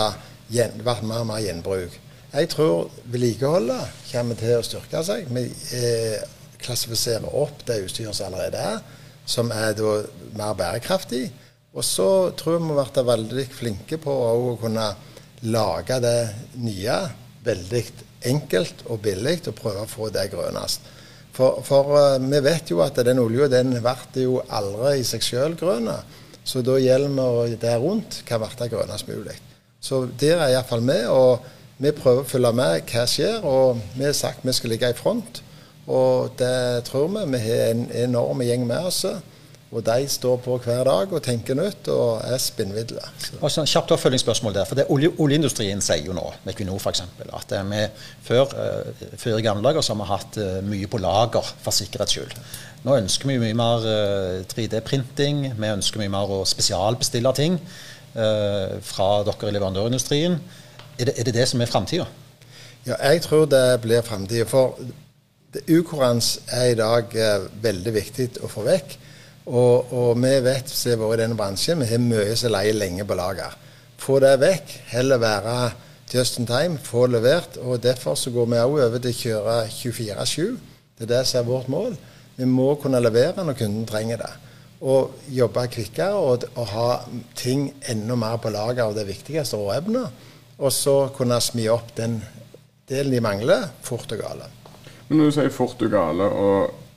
det 0.50 0.70
blir 0.74 1.04
mer 1.06 1.22
og 1.22 1.28
mer 1.28 1.42
gjenbruk. 1.44 1.92
Jeg 2.30 2.48
tror 2.50 2.90
vedlikeholdet 3.10 4.00
kommer 4.10 4.38
til 4.38 4.56
å 4.56 4.64
styrke 4.66 5.02
seg. 5.06 5.30
Vi 5.30 5.44
eh, 5.78 6.18
klassifiserer 6.62 7.30
opp 7.30 7.62
det 7.66 7.80
utstyret 7.84 8.14
som 8.14 8.28
allerede 8.30 8.64
er, 8.72 8.82
som 9.22 9.50
er 9.54 9.74
da 9.78 9.94
mer 10.38 10.58
bærekraftig. 10.58 11.28
Og 11.74 11.86
så 11.86 12.08
tror 12.38 12.56
jeg 12.56 12.64
vi 12.64 12.72
har 12.72 12.80
vært 12.82 13.02
veldig 13.06 13.46
flinke 13.54 13.98
på 14.02 14.14
å 14.26 14.56
kunne 14.58 14.88
lage 15.46 15.98
det 16.02 16.18
nye 16.58 16.96
veldig 17.46 17.84
enkelt 18.30 18.82
og 18.90 18.98
billig 19.04 19.38
og 19.46 19.54
prøve 19.56 19.84
å 19.86 19.90
få 19.90 20.10
det 20.12 20.26
grønnest. 20.32 20.90
For, 21.38 21.62
for 21.64 21.94
uh, 21.94 22.18
vi 22.18 22.40
vet 22.42 22.72
jo 22.74 22.82
at 22.84 22.98
den 23.06 23.22
olja 23.22 23.46
den 23.48 23.76
blir 23.78 24.24
jo 24.24 24.40
aldri 24.50 24.98
i 24.98 25.06
seg 25.06 25.22
sjøl 25.24 25.54
grønn. 25.58 25.88
Så 26.44 26.62
da 26.64 26.78
gjelder 26.80 27.12
vi 27.14 27.56
det 27.60 27.76
rundt 27.80 28.22
kan 28.26 28.42
bli 28.42 28.68
grønnest 28.72 29.08
mulig. 29.08 29.36
Så 29.80 30.06
der 30.20 30.40
er 30.40 30.54
iallfall 30.54 30.84
vi. 30.84 30.98
Og 31.08 31.44
vi 31.80 31.92
prøver 31.96 32.24
å 32.24 32.28
følge 32.28 32.52
med 32.56 32.90
hva 32.90 33.06
skjer. 33.08 33.44
Og 33.44 33.80
vi 33.96 34.04
har 34.04 34.16
sagt 34.16 34.44
vi 34.44 34.54
skal 34.56 34.74
ligge 34.74 34.90
i 34.92 34.96
front. 34.96 35.42
Og 35.90 36.32
det 36.38 36.84
tror 36.88 37.08
vi. 37.14 37.26
Vi 37.34 37.42
har 37.46 37.70
en 37.70 37.86
enorm 38.06 38.44
gjeng 38.44 38.66
med 38.68 38.90
oss. 38.90 39.04
Og 39.70 39.84
de 39.86 40.08
står 40.10 40.40
på 40.42 40.56
hver 40.64 40.80
dag 40.88 41.12
og 41.14 41.20
tenker 41.22 41.54
nytt 41.54 41.86
og 41.94 42.24
er 42.26 42.40
spinnvidde. 42.42 42.98
Altså, 43.38 43.62
kjapt 43.62 43.92
oppfølgingsspørsmål 43.94 44.54
der. 44.54 44.64
for 44.66 44.74
det 44.74 44.86
olje, 44.90 45.12
Oljeindustrien 45.18 45.80
sier 45.80 46.08
jo 46.08 46.14
nå, 46.16 46.24
med 46.44 46.54
Equinor 46.54 46.80
f.eks., 46.80 47.04
at 47.22 47.52
vi 47.68 47.84
før, 48.26 48.50
uh, 48.50 49.04
før 49.16 49.38
i 49.38 49.44
gamle 49.46 49.62
dager 49.62 49.84
så 49.86 49.94
har 49.94 50.00
vi 50.00 50.08
hatt 50.10 50.38
uh, 50.42 50.56
mye 50.66 50.88
på 50.90 50.98
lager 50.98 51.52
for 51.62 51.70
sikkerhets 51.70 52.16
skyld. 52.16 52.34
Nå 52.82 52.96
ønsker 52.96 53.30
vi 53.30 53.36
mye 53.38 53.54
mer 53.54 53.86
uh, 53.86 53.92
eh, 54.40 54.48
3D-printing. 54.50 55.44
Vi 55.54 55.70
ønsker 55.70 56.02
mye 56.02 56.10
mer 56.16 56.32
å 56.34 56.42
spesialbestille 56.48 57.34
ting 57.38 57.60
fra 58.10 59.04
dere 59.22 59.46
i 59.46 59.52
leverandørindustrien. 59.54 60.32
Er 60.98 61.06
det, 61.06 61.12
er 61.14 61.28
det 61.28 61.34
det 61.36 61.44
som 61.46 61.60
er 61.62 61.68
framtida? 61.70 62.08
Ja, 62.82 62.96
jeg 63.12 63.22
tror 63.22 63.44
det 63.46 63.78
blir 63.84 64.02
framtida. 64.02 64.48
For 64.50 64.74
ukurans 65.70 66.32
er 66.50 66.72
i 66.72 66.74
dag 66.80 67.14
veldig 67.62 67.94
viktig 67.94 68.26
å 68.42 68.50
få 68.50 68.66
vekk. 68.66 68.96
Og, 69.50 69.90
og 69.90 70.18
vi 70.22 70.32
vet, 70.44 70.70
som 70.70 70.92
har 70.94 71.00
vært 71.02 71.18
i 71.18 71.22
denne 71.24 71.38
bransjen, 71.38 71.80
vi 71.82 71.88
har 71.90 72.02
mye 72.02 72.34
som 72.38 72.52
leier 72.54 72.76
lenge 72.76 73.06
på 73.06 73.16
lager. 73.18 73.56
Få 74.00 74.20
det 74.22 74.36
vekk. 74.40 74.74
Heller 74.92 75.18
være 75.20 75.54
just 76.12 76.38
in 76.38 76.46
time, 76.46 76.78
få 76.78 77.06
levert. 77.10 77.58
og 77.58 77.82
Derfor 77.82 78.14
så 78.14 78.30
går 78.30 78.46
vi 78.46 78.60
òg 78.62 78.76
over 78.86 79.02
til 79.02 79.10
å 79.10 79.18
kjøre 79.20 79.56
24-7. 79.74 80.54
Det 80.98 81.06
er 81.06 81.12
det 81.16 81.24
som 81.26 81.40
er 81.40 81.50
vårt 81.50 81.70
mål. 81.72 81.96
Vi 82.36 82.46
må 82.48 82.74
kunne 82.80 83.02
levere 83.02 83.44
når 83.44 83.58
kunden 83.58 83.88
trenger 83.88 84.22
det. 84.22 84.32
Og 84.80 85.16
jobbe 85.28 85.66
kvikkere 85.74 86.16
og, 86.16 86.46
og 86.54 86.70
ha 86.70 86.88
ting 87.36 87.66
enda 87.90 88.16
mer 88.16 88.38
på 88.40 88.52
lager 88.54 88.86
av 88.86 88.94
det 88.96 89.08
viktigste 89.08 89.58
råevnet. 89.58 90.28
Og 90.60 90.72
så 90.72 91.10
kunne 91.16 91.40
smi 91.42 91.66
opp 91.72 91.90
den 91.96 92.20
delen 92.88 93.14
de 93.14 93.24
mangler, 93.24 93.66
fort 93.82 94.12
og 94.14 94.22
gale. 94.22 94.46
Men 95.08 95.18
når 95.18 95.30
du 95.30 95.36
sier 95.36 95.52
fort 95.52 95.82
og 95.82 95.92
gale, 95.92 96.26
og 96.30 96.89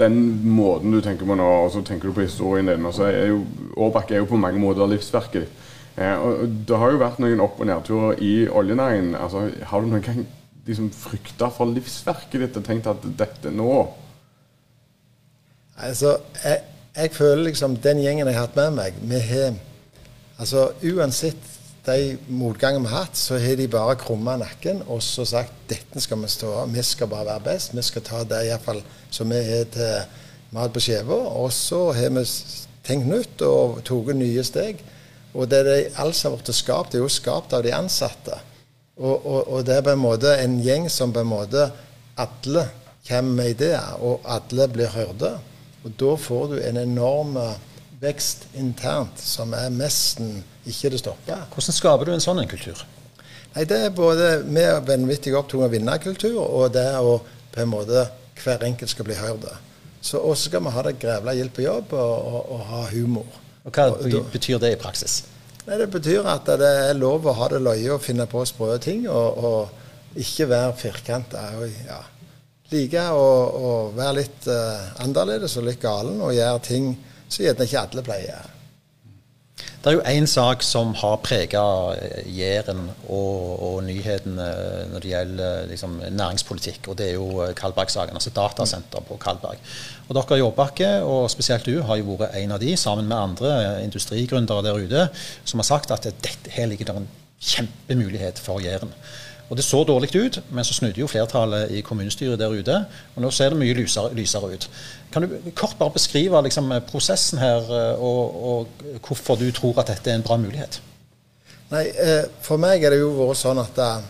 den 0.00 0.16
måten 0.56 0.92
du 0.94 1.00
tenker 1.04 1.28
på 1.28 1.36
nå, 1.38 1.46
og 1.64 1.70
så 1.74 1.82
tenker 1.86 2.08
du 2.08 2.16
på 2.16 2.24
historien 2.24 2.68
din 2.70 2.86
og 2.88 2.94
så 2.96 3.08
er 3.10 3.30
jo, 3.34 3.44
Årbakk 3.76 4.10
er 4.10 4.22
jo 4.22 4.30
på 4.32 4.40
mange 4.40 4.60
måter 4.60 4.88
livsverket 4.90 5.44
ditt. 5.44 5.68
Eh, 6.00 6.16
og 6.16 6.48
Det 6.68 6.78
har 6.78 6.92
jo 6.92 7.00
vært 7.02 7.20
noen 7.22 7.42
opp- 7.44 7.60
og 7.60 7.68
nedturer 7.68 8.20
i 8.24 8.48
oljenæringen. 8.48 9.14
Altså, 9.14 9.50
har 9.62 9.80
du 9.80 9.90
noen 9.90 10.04
gang 10.04 10.26
liksom 10.66 10.90
frykta 10.94 11.50
for 11.52 11.70
livsverket 11.70 12.40
ditt 12.40 12.58
og 12.60 12.66
tenkt 12.66 12.90
at 12.90 13.06
dette 13.18 13.52
nå 13.54 13.72
Altså, 15.80 16.18
jeg, 16.44 16.58
jeg 16.96 17.12
føler 17.16 17.46
liksom 17.46 17.78
den 17.80 18.02
gjengen 18.04 18.28
jeg 18.28 18.36
har 18.36 18.44
hatt 18.44 18.58
med 18.58 18.76
meg 18.76 18.98
Vi 19.00 19.20
har 19.30 19.54
Altså, 20.40 20.70
uansett 20.84 21.59
de 21.86 22.16
motgangene 22.28 22.84
vi 22.84 22.92
har 22.92 23.06
hatt, 23.06 23.16
så 23.16 23.38
har 23.40 23.56
de 23.56 23.68
bare 23.70 23.96
krumma 24.00 24.36
nakken 24.40 24.82
og 24.86 25.00
så 25.04 25.24
sagt 25.28 25.52
dette 25.70 26.02
skal 26.02 26.20
vi 26.20 26.28
stå 26.28 26.50
av. 26.62 26.72
Vi 26.74 26.82
skal 26.84 27.08
bare 27.08 27.28
være 27.30 27.46
best. 27.46 27.74
Vi 27.76 27.84
skal 27.84 28.04
ta 28.04 28.24
det 28.24 28.42
iallfall 28.48 28.82
som 29.10 29.32
vi 29.32 29.40
har 29.46 29.68
til 29.72 30.18
mat 30.56 30.74
på 30.74 30.82
skiva. 30.84 31.16
Og 31.40 31.52
så 31.54 31.86
har 31.96 32.12
vi 32.16 32.24
tenkt 32.86 33.08
nytt 33.08 33.44
og 33.46 33.80
tatt 33.86 34.12
nye 34.18 34.44
steg. 34.44 34.82
Og 35.32 35.46
det 35.50 35.62
de, 35.66 35.78
alt 36.02 36.22
har 36.26 36.34
blitt 36.34 36.56
skapt, 36.56 36.94
er 36.94 37.04
jo 37.04 37.10
skapt 37.12 37.54
av 37.54 37.62
de 37.64 37.72
ansatte. 37.74 38.36
Og, 39.00 39.14
og, 39.14 39.40
og, 39.46 39.60
det 39.64 39.78
er 39.78 39.86
på 39.86 39.94
en 39.94 40.02
måte 40.02 40.34
en 40.42 40.58
gjeng 40.60 40.90
som 40.92 41.14
på 41.14 41.22
en 41.22 41.30
måte 41.30 41.70
alle 42.20 42.66
kommer 43.06 43.38
med 43.38 43.54
ideer, 43.54 43.94
og 44.04 44.26
alle 44.28 44.66
blir 44.68 44.90
hørte. 44.92 45.38
Og 45.86 45.94
da 46.02 46.16
får 46.20 46.50
du 46.50 46.56
en 46.60 46.80
enorm 46.82 47.38
vekst 48.00 48.46
internt 48.56 49.20
som 49.20 49.52
er 49.56 49.68
nesten 49.72 50.40
ikke 50.68 50.92
det 50.92 51.02
stopper. 51.02 51.44
Hvordan 51.52 51.76
skaper 51.76 52.08
du 52.08 52.14
en 52.14 52.24
sånn 52.24 52.40
en 52.42 52.48
kultur? 52.48 52.80
Nei, 53.54 53.64
Det 53.64 53.78
er 53.86 53.90
både 53.90 54.44
med 54.46 54.86
vanvittig 54.86 55.34
opptatt 55.34 55.66
av 55.66 55.74
vinnerkultur, 55.74 56.38
og 56.38 56.72
det 56.72 56.86
å 56.96 57.18
på 57.50 57.64
en 57.64 57.72
måte 57.72 58.06
hver 58.40 58.62
enkelt 58.64 58.90
skal 58.92 59.08
bli 59.08 59.16
hørt. 59.18 59.48
Så 60.00 60.20
også 60.22 60.48
skal 60.48 60.64
vi 60.64 60.72
ha 60.72 60.84
det 60.86 60.98
grevla 61.02 61.34
gildt 61.36 61.56
på 61.56 61.66
jobb 61.66 61.92
og, 61.92 62.14
og, 62.30 62.52
og, 62.54 62.60
ha 62.70 62.84
humor. 62.94 63.26
Og 63.66 63.74
Hva 63.74 63.90
og, 63.92 64.30
betyr 64.32 64.62
det 64.62 64.72
i 64.72 64.78
praksis? 64.80 65.24
Nei, 65.66 65.76
Det 65.76 65.90
betyr 65.92 66.24
at 66.30 66.46
det 66.46 66.70
er 66.86 66.96
lov 66.96 67.26
å 67.26 67.36
ha 67.36 67.50
det 67.52 67.60
løye 67.60 67.90
og 67.92 68.00
finne 68.04 68.24
på 68.30 68.44
sprø 68.48 68.78
ting, 68.80 69.06
og, 69.08 69.76
ikke 70.10 70.48
være 70.50 70.72
firkanta. 70.74 71.42
Ja. 71.86 72.00
Like 72.72 73.02
å, 73.14 73.90
være 73.94 74.16
litt 74.16 74.48
uh, 74.50 74.88
annerledes 75.04 75.54
og 75.60 75.68
litt 75.68 75.78
galen 75.82 76.18
og 76.18 76.32
gjøre 76.34 76.62
ting 76.66 76.88
som 77.30 77.44
gjerne 77.44 77.66
ikke 77.68 77.84
alle 77.86 78.06
pleier. 78.06 78.48
Det 79.80 79.88
er 79.88 79.94
jo 79.96 80.02
én 80.12 80.26
sak 80.28 80.60
som 80.64 80.90
har 81.00 81.14
prega 81.24 81.60
Jæren 82.28 82.82
og, 83.08 83.62
og 83.64 83.78
nyhetene 83.86 84.48
når 84.90 85.00
det 85.00 85.12
gjelder 85.12 85.70
liksom, 85.70 85.94
næringspolitikk, 86.16 86.90
og 86.92 86.98
det 86.98 87.06
er 87.06 87.14
jo 87.14 87.46
Kalberg-saken. 87.56 88.18
Altså 88.18 88.32
datasenter 88.36 89.06
på 89.08 89.16
Kalberg. 89.20 89.56
Og 90.08 90.18
dere 90.18 90.36
i 90.36 90.42
Jåbakke, 90.42 90.90
og 91.00 91.30
spesielt 91.32 91.64
du, 91.64 91.78
har 91.88 91.96
jo 91.96 92.18
vært 92.20 92.36
en 92.42 92.52
av 92.56 92.60
de, 92.60 92.74
sammen 92.76 93.08
med 93.08 93.16
andre 93.16 93.54
industrigründere 93.86 94.66
der 94.68 94.84
ute, 94.84 95.08
som 95.48 95.64
har 95.64 95.70
sagt 95.70 95.96
at 95.96 96.04
dette, 96.12 96.52
her 96.52 96.68
ligger 96.68 96.90
der 96.90 97.00
en 97.00 97.08
kjempemulighet 97.40 98.38
for 98.38 98.60
Jæren. 98.60 98.92
Og 99.50 99.56
Det 99.56 99.64
så 99.66 99.82
dårlig 99.84 100.14
ut, 100.14 100.42
men 100.54 100.64
så 100.64 100.74
snudde 100.74 101.00
jo 101.00 101.08
flertallet 101.10 101.72
i 101.74 101.80
kommunestyret 101.82 102.38
der 102.38 102.52
ute. 102.54 102.76
Og 103.16 103.22
nå 103.24 103.30
ser 103.34 103.50
det 103.50 103.58
mye 103.58 103.74
lysere, 103.74 104.12
lysere 104.14 104.52
ut. 104.54 104.68
Kan 105.10 105.26
du 105.26 105.50
kort 105.58 105.74
bare 105.78 105.90
beskrive 105.90 106.42
liksom, 106.46 106.70
prosessen 106.86 107.40
her, 107.42 107.66
eh, 107.66 107.98
og, 107.98 108.44
og, 108.52 108.84
hvorfor 109.06 109.34
du 109.40 109.50
tror 109.50 109.80
at 109.82 109.90
dette 109.90 110.10
er 110.10 110.20
en 110.20 110.22
bra 110.22 110.36
mulighet? 110.38 110.78
Nei, 111.72 111.82
eh, 111.98 112.28
For 112.42 112.62
meg 112.62 112.84
er 112.84 112.94
det 112.94 113.00
jo 113.00 113.10
vært 113.16 113.40
sånn 113.40 113.58
at 113.62 113.80
eh, 113.82 114.04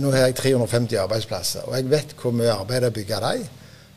nå 0.00 0.12
har 0.14 0.24
jeg 0.24 0.38
350 0.40 0.96
arbeidsplasser, 1.02 1.66
og 1.68 1.76
jeg 1.76 1.90
vet 1.92 2.14
hvor 2.16 2.32
mye 2.32 2.54
arbeid 2.54 2.80
det 2.80 2.88
er 2.88 2.94
å 2.94 2.96
bygge 2.96 3.20
dem. 3.26 3.44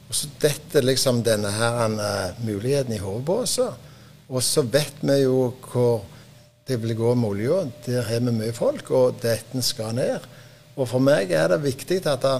Og 0.09 0.19
så 0.19 0.27
detter 0.43 0.83
liksom 0.83 1.23
denne 1.25 1.49
her 1.55 2.35
muligheten 2.43 2.93
i 2.93 2.99
hodet 3.01 3.25
på 3.25 3.39
oss. 3.45 3.55
Og 4.27 4.43
så 4.43 4.61
vet 4.61 4.99
vi 5.01 5.21
jo 5.23 5.47
hvor 5.71 6.03
det 6.67 6.79
vil 6.81 6.95
gå 6.97 7.13
med 7.15 7.29
olja. 7.29 7.59
Der 7.85 8.05
har 8.07 8.23
vi 8.25 8.33
mye 8.33 8.53
folk, 8.53 8.89
og 8.91 9.19
dette 9.21 9.61
skal 9.61 9.95
ned. 9.97 10.23
Og 10.75 10.89
for 10.89 11.03
meg 11.03 11.31
er 11.31 11.51
det 11.53 11.61
viktig 11.63 12.01
at 12.09 12.23
det, 12.25 12.35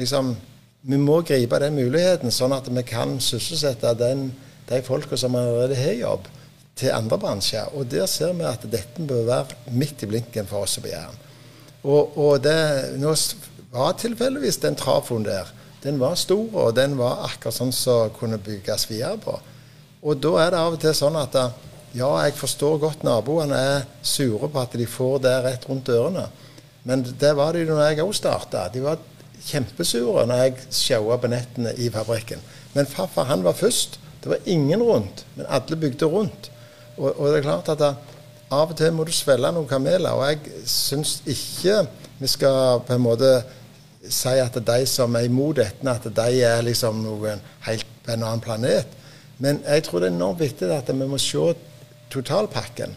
liksom, 0.00 0.34
vi 0.82 0.98
må 1.00 1.20
gripe 1.26 1.60
den 1.62 1.78
muligheten, 1.78 2.32
sånn 2.34 2.56
at 2.56 2.68
vi 2.68 2.82
kan 2.86 3.16
sysselsette 3.22 3.94
den, 3.98 4.28
de 4.68 4.82
folka 4.84 5.16
som 5.16 5.36
allerede 5.38 5.78
har 5.78 5.96
jobb, 5.98 6.26
til 6.78 6.94
andre 6.94 7.18
bransjer. 7.18 7.70
Og 7.74 7.88
der 7.90 8.06
ser 8.06 8.34
vi 8.38 8.46
at 8.46 8.66
dette 8.70 9.02
bør 9.02 9.24
være 9.26 9.74
midt 9.74 10.02
i 10.02 10.10
blinken 10.10 10.46
for 10.46 10.66
oss 10.66 10.78
på 10.78 10.90
Jæren. 10.90 11.24
Og, 11.82 12.18
og 12.18 12.42
det 12.42 12.98
nå 12.98 13.14
var 13.72 13.96
tilfeldigvis 13.98 14.60
den 14.62 14.78
trafoen 14.78 15.26
der. 15.26 15.50
Den 15.82 15.98
var 16.00 16.18
stor, 16.18 16.46
og 16.66 16.74
den 16.76 16.96
var 16.98 17.24
akkurat 17.28 17.54
sånn 17.54 17.72
som 17.74 18.10
kunne 18.14 18.40
bygges 18.42 18.88
videre 18.90 19.18
på. 19.22 19.36
Og 20.02 20.18
da 20.22 20.34
er 20.42 20.52
det 20.54 20.60
av 20.60 20.74
og 20.74 20.82
til 20.82 20.94
sånn 20.94 21.18
at 21.18 21.36
Ja, 21.98 22.12
jeg 22.22 22.36
forstår 22.38 22.76
godt 22.78 23.00
naboene 23.02 23.56
er 23.58 23.86
sure 24.06 24.46
på 24.52 24.60
at 24.60 24.74
de 24.78 24.84
får 24.86 25.16
det 25.24 25.32
rett 25.42 25.64
rundt 25.66 25.88
ørene. 25.90 26.28
Men 26.86 27.02
det 27.02 27.32
var 27.34 27.56
de 27.56 27.64
når 27.66 27.80
jeg 27.88 28.04
òg 28.04 28.12
starta. 28.14 28.68
De 28.70 28.82
var 28.84 29.00
kjempesure 29.48 30.26
når 30.28 30.42
jeg 30.44 30.68
sjaua 30.78 31.16
på 31.18 31.30
nettene 31.32 31.72
i 31.74 31.88
fabrikken. 31.90 32.44
Men 32.76 32.86
farfar 32.86 33.26
han 33.32 33.42
var 33.42 33.56
først. 33.58 33.98
Det 34.22 34.30
var 34.30 34.46
ingen 34.46 34.82
rundt, 34.82 35.24
men 35.34 35.48
alle 35.48 35.78
bygde 35.78 36.06
rundt. 36.10 36.50
Og, 36.98 37.08
og 37.10 37.32
det 37.32 37.40
er 37.40 37.46
klart 37.48 37.70
at 37.72 37.82
da, 37.82 37.92
av 38.54 38.70
og 38.70 38.78
til 38.78 38.94
må 38.94 39.06
du 39.06 39.12
svelge 39.14 39.50
noen 39.54 39.70
kameler. 39.70 40.14
Og 40.14 40.28
jeg 40.28 40.68
syns 40.70 41.18
ikke 41.26 41.80
vi 42.18 42.30
skal 42.30 42.84
på 42.86 42.94
en 42.94 43.02
måte 43.02 43.32
si 44.06 44.36
at 44.38 44.54
de 44.54 44.78
som 44.86 45.16
er 45.18 45.26
imot 45.26 45.58
dette, 45.58 45.82
at 45.82 46.06
de 46.14 46.44
er 46.46 46.62
liksom 46.66 47.02
noen 47.02 47.42
helt 47.66 47.90
på 48.04 48.14
en 48.14 48.22
annen 48.22 48.44
planet. 48.44 48.94
Men 49.42 49.60
jeg 49.66 49.86
tror 49.86 50.02
det 50.02 50.12
er 50.12 50.16
enormt 50.16 50.42
viktig 50.42 50.70
at 50.74 50.94
vi 50.94 51.06
må 51.06 51.18
se 51.22 51.42
totalpakken. 52.12 52.94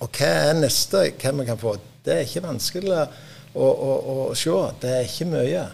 Og 0.00 0.08
hva 0.16 0.30
er 0.50 0.58
neste 0.58 1.04
hva 1.20 1.34
vi 1.36 1.46
kan 1.48 1.60
få? 1.60 1.76
Det 2.04 2.14
er 2.14 2.24
ikke 2.24 2.46
vanskelig 2.46 2.96
å, 2.96 3.66
å, 3.66 3.94
å 4.14 4.16
se. 4.38 4.56
Det 4.80 4.92
er 4.96 5.08
ikke 5.08 5.28
mye. 5.32 5.64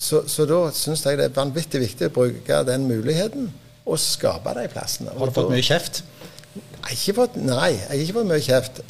Så, 0.00 0.22
så 0.32 0.46
da 0.48 0.62
syns 0.72 1.04
jeg 1.04 1.18
det 1.20 1.28
er 1.28 1.36
vanvittig 1.36 1.82
viktig 1.82 2.08
å 2.08 2.14
bruke 2.14 2.62
den 2.68 2.86
muligheten 2.88 3.50
og 3.84 4.00
skape 4.00 4.54
de 4.56 4.66
plassene. 4.72 5.12
Har 5.16 5.28
du 5.28 5.36
fått 5.36 5.52
mye 5.52 5.64
kjeft? 5.64 6.02
Ikke 6.90 7.14
fått, 7.18 7.36
nei, 7.36 7.74
jeg 7.76 7.88
har 7.88 8.02
ikke 8.04 8.16
fått 8.20 8.30
mye 8.30 8.44
kjeft. 8.44 8.80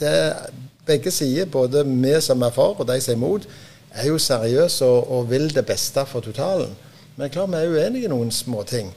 Det 0.00 0.16
begge 0.86 1.12
sider, 1.14 1.48
både 1.50 1.84
vi 1.86 2.14
som 2.22 2.42
er 2.42 2.54
for 2.54 2.78
og 2.78 2.88
de 2.88 2.98
som 3.02 3.14
er 3.14 3.18
imot, 3.18 3.46
er 3.96 4.10
jo 4.10 4.18
seriøse 4.20 4.84
og, 4.84 5.10
og, 5.10 5.30
vil 5.30 5.48
det 5.54 5.64
beste 5.66 6.04
for 6.06 6.24
totalen. 6.24 6.74
Men 7.16 7.32
klart 7.32 7.50
vi 7.52 7.62
er 7.62 7.72
uenige 7.72 8.08
i 8.08 8.12
noen 8.12 8.30
småting. 8.34 8.90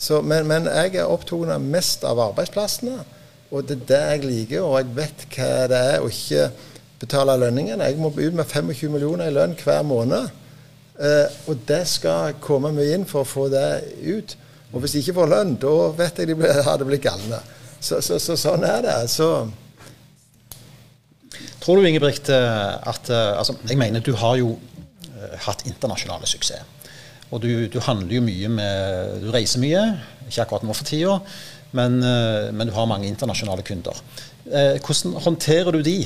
Men, 0.00 0.46
men 0.48 0.68
jeg 0.70 0.96
er 0.96 1.10
opptatt 1.12 1.60
mest 1.60 2.04
av 2.08 2.20
arbeidsplassene. 2.30 3.02
Og 3.50 3.66
det 3.66 3.80
er 3.80 3.86
det 3.88 4.00
jeg 4.00 4.26
liker, 4.28 4.62
og 4.62 4.76
jeg 4.78 4.92
vet 4.96 5.24
hva 5.34 5.54
det 5.70 5.80
er 5.94 6.04
å 6.04 6.10
ikke 6.10 6.50
betale 7.00 7.34
lønningen. 7.40 7.82
Jeg 7.82 7.98
må 7.98 8.12
ut 8.14 8.36
med 8.36 8.46
25 8.46 8.92
millioner 8.92 9.30
i 9.30 9.34
lønn 9.34 9.56
hver 9.58 9.82
måned. 9.86 10.30
Eh, 11.00 11.38
og 11.48 11.64
det 11.68 11.82
skal 11.88 12.36
komme 12.44 12.72
mye 12.76 12.94
inn 12.94 13.06
for 13.08 13.24
å 13.24 13.28
få 13.28 13.48
det 13.52 13.66
ut. 14.04 14.36
Og 14.70 14.82
hvis 14.82 14.94
de 14.94 15.02
ikke 15.02 15.16
får 15.18 15.32
lønn, 15.32 15.56
da 15.60 15.74
vet 15.98 16.20
jeg 16.20 16.30
de 16.30 16.52
hadde 16.68 16.86
blitt 16.88 17.04
galne. 17.06 17.40
Så, 17.80 18.02
så, 18.04 18.20
så, 18.20 18.36
sånn 18.38 18.66
er 18.68 18.84
det. 18.86 18.98
Så 19.10 19.30
Tror 21.60 21.76
du, 21.76 21.86
Ingebrigt, 21.88 22.28
eh, 22.32 22.74
at 22.88 23.08
eh, 23.12 23.38
altså, 23.38 23.56
Jeg 23.68 23.76
mener 23.80 24.00
du 24.04 24.14
har 24.16 24.36
jo 24.40 24.54
uh, 24.56 25.34
hatt 25.44 25.66
internasjonale 25.68 26.28
suksess. 26.28 26.64
Og 27.30 27.42
du, 27.42 27.50
du, 27.70 27.78
handler 27.84 28.16
jo 28.16 28.24
mye 28.26 28.50
med 28.50 29.22
Du 29.22 29.30
reiser 29.30 29.62
mye, 29.62 29.84
ikke 30.26 30.44
akkurat 30.44 30.66
nå 30.66 30.74
for 30.74 30.88
tida, 30.88 31.18
men, 31.76 32.00
uh, 32.02 32.50
men, 32.50 32.66
du 32.66 32.74
har 32.74 32.88
mange 32.90 33.06
internasjonale 33.06 33.62
kunder. 33.66 33.96
Uh, 34.50 34.76
hvordan 34.82 35.14
håndterer 35.26 35.76
du 35.76 35.84
de, 35.86 35.98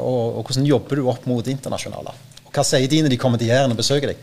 og, 0.00 0.38
og, 0.38 0.42
hvordan 0.46 0.68
jobber 0.68 0.96
du 1.00 1.10
opp 1.12 1.28
mot 1.28 1.52
internasjonale? 1.52 2.14
Og 2.46 2.52
hva 2.54 2.64
sier 2.64 2.88
de 2.88 3.02
når 3.04 3.12
de 3.12 3.20
kommer 3.20 3.40
til 3.40 3.52
Jæren 3.52 3.74
og 3.74 3.80
besøker 3.80 4.14
deg? 4.14 4.22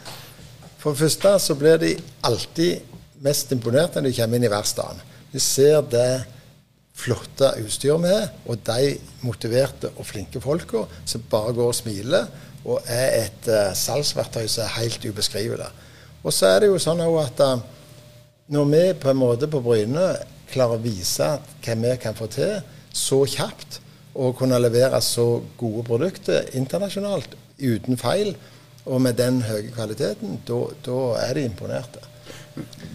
For 0.81 0.91
det 0.91 1.03
første 1.03 1.35
så 1.39 1.55
blir 1.55 1.77
de 1.79 1.93
alltid 2.25 2.95
mest 3.23 3.53
imponert 3.55 3.95
når 3.95 4.09
de 4.09 4.15
kommer 4.17 4.39
inn 4.39 4.47
i 4.49 4.51
verkstedet. 4.51 5.11
De 5.31 5.41
ser 5.41 5.85
det 5.89 6.23
flotte 6.97 7.53
utstyr 7.61 8.01
vi 8.01 8.09
har, 8.09 8.27
og 8.49 8.65
de 8.65 8.95
motiverte 9.25 9.93
og 9.93 10.05
flinke 10.05 10.41
folka 10.41 10.83
som 11.09 11.23
bare 11.29 11.53
går 11.55 11.71
og 11.71 11.77
smiler, 11.77 12.27
og 12.63 12.85
er 12.89 13.23
et 13.23 13.47
salgsverktøy 13.77 14.45
som 14.47 14.65
er 14.65 14.77
helt 14.77 15.05
ubeskrivelig. 15.05 15.71
Og 16.23 16.33
så 16.33 16.53
er 16.53 16.63
det 16.63 16.71
jo 16.71 16.79
sånn 16.81 17.01
at 17.03 17.43
uh, 17.43 17.63
når 18.53 18.69
vi 18.71 18.83
på 19.03 19.11
en 19.11 19.19
måte 19.19 19.49
på 19.51 19.61
Bryne 19.63 20.07
klarer 20.51 20.77
å 20.77 20.83
vise 20.83 21.29
hva 21.63 21.75
vi 21.83 21.93
kan 22.01 22.15
få 22.17 22.29
til 22.31 22.59
så 22.93 23.23
kjapt, 23.25 23.79
og 24.13 24.35
kunne 24.37 24.59
levere 24.61 24.99
så 25.01 25.41
gode 25.57 25.81
produkter 25.87 26.51
internasjonalt 26.53 27.31
uten 27.57 27.97
feil, 27.97 28.35
og 28.85 28.99
med 29.01 29.17
den 29.17 29.39
høye 29.41 29.71
kvaliteten, 29.73 30.37
da 30.45 31.05
er 31.23 31.39
de 31.39 31.47
imponerte. 31.47 32.03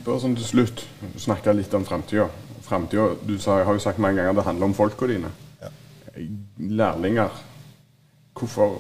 Bare 0.07 0.21
sånn 0.23 0.37
til 0.39 0.47
slutt, 0.47 0.85
snakke 1.19 1.57
litt 1.57 1.75
om 1.75 1.87
framtida 1.89 2.29
framtida 2.69 3.09
Du 3.27 3.39
sa, 3.39 3.63
har 3.65 3.73
jo 3.73 3.83
sagt 3.83 3.99
mange 3.99 4.21
ganger 4.21 4.35
at 4.35 4.41
det 4.41 4.47
handler 4.49 4.69
om 4.69 4.77
folka 4.77 5.09
dine. 5.09 5.31
Ja. 5.63 5.71
Lærlinger. 6.59 7.43
Hvorfor 8.39 8.77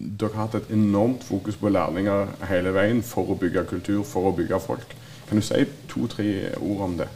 Dere 0.00 0.32
har 0.32 0.46
hatt 0.46 0.56
et 0.56 0.70
enormt 0.72 1.24
fokus 1.24 1.58
på 1.60 1.68
lærlinger 1.68 2.30
hele 2.48 2.72
veien 2.72 3.02
for 3.04 3.28
å 3.28 3.36
bygge 3.38 3.66
kultur, 3.68 4.00
for 4.08 4.30
å 4.30 4.36
bygge 4.36 4.60
folk. 4.64 4.94
Kan 5.28 5.40
du 5.40 5.44
si 5.44 5.66
to-tre 5.90 6.54
ord 6.56 6.84
om 6.86 6.96
det? 7.02 7.08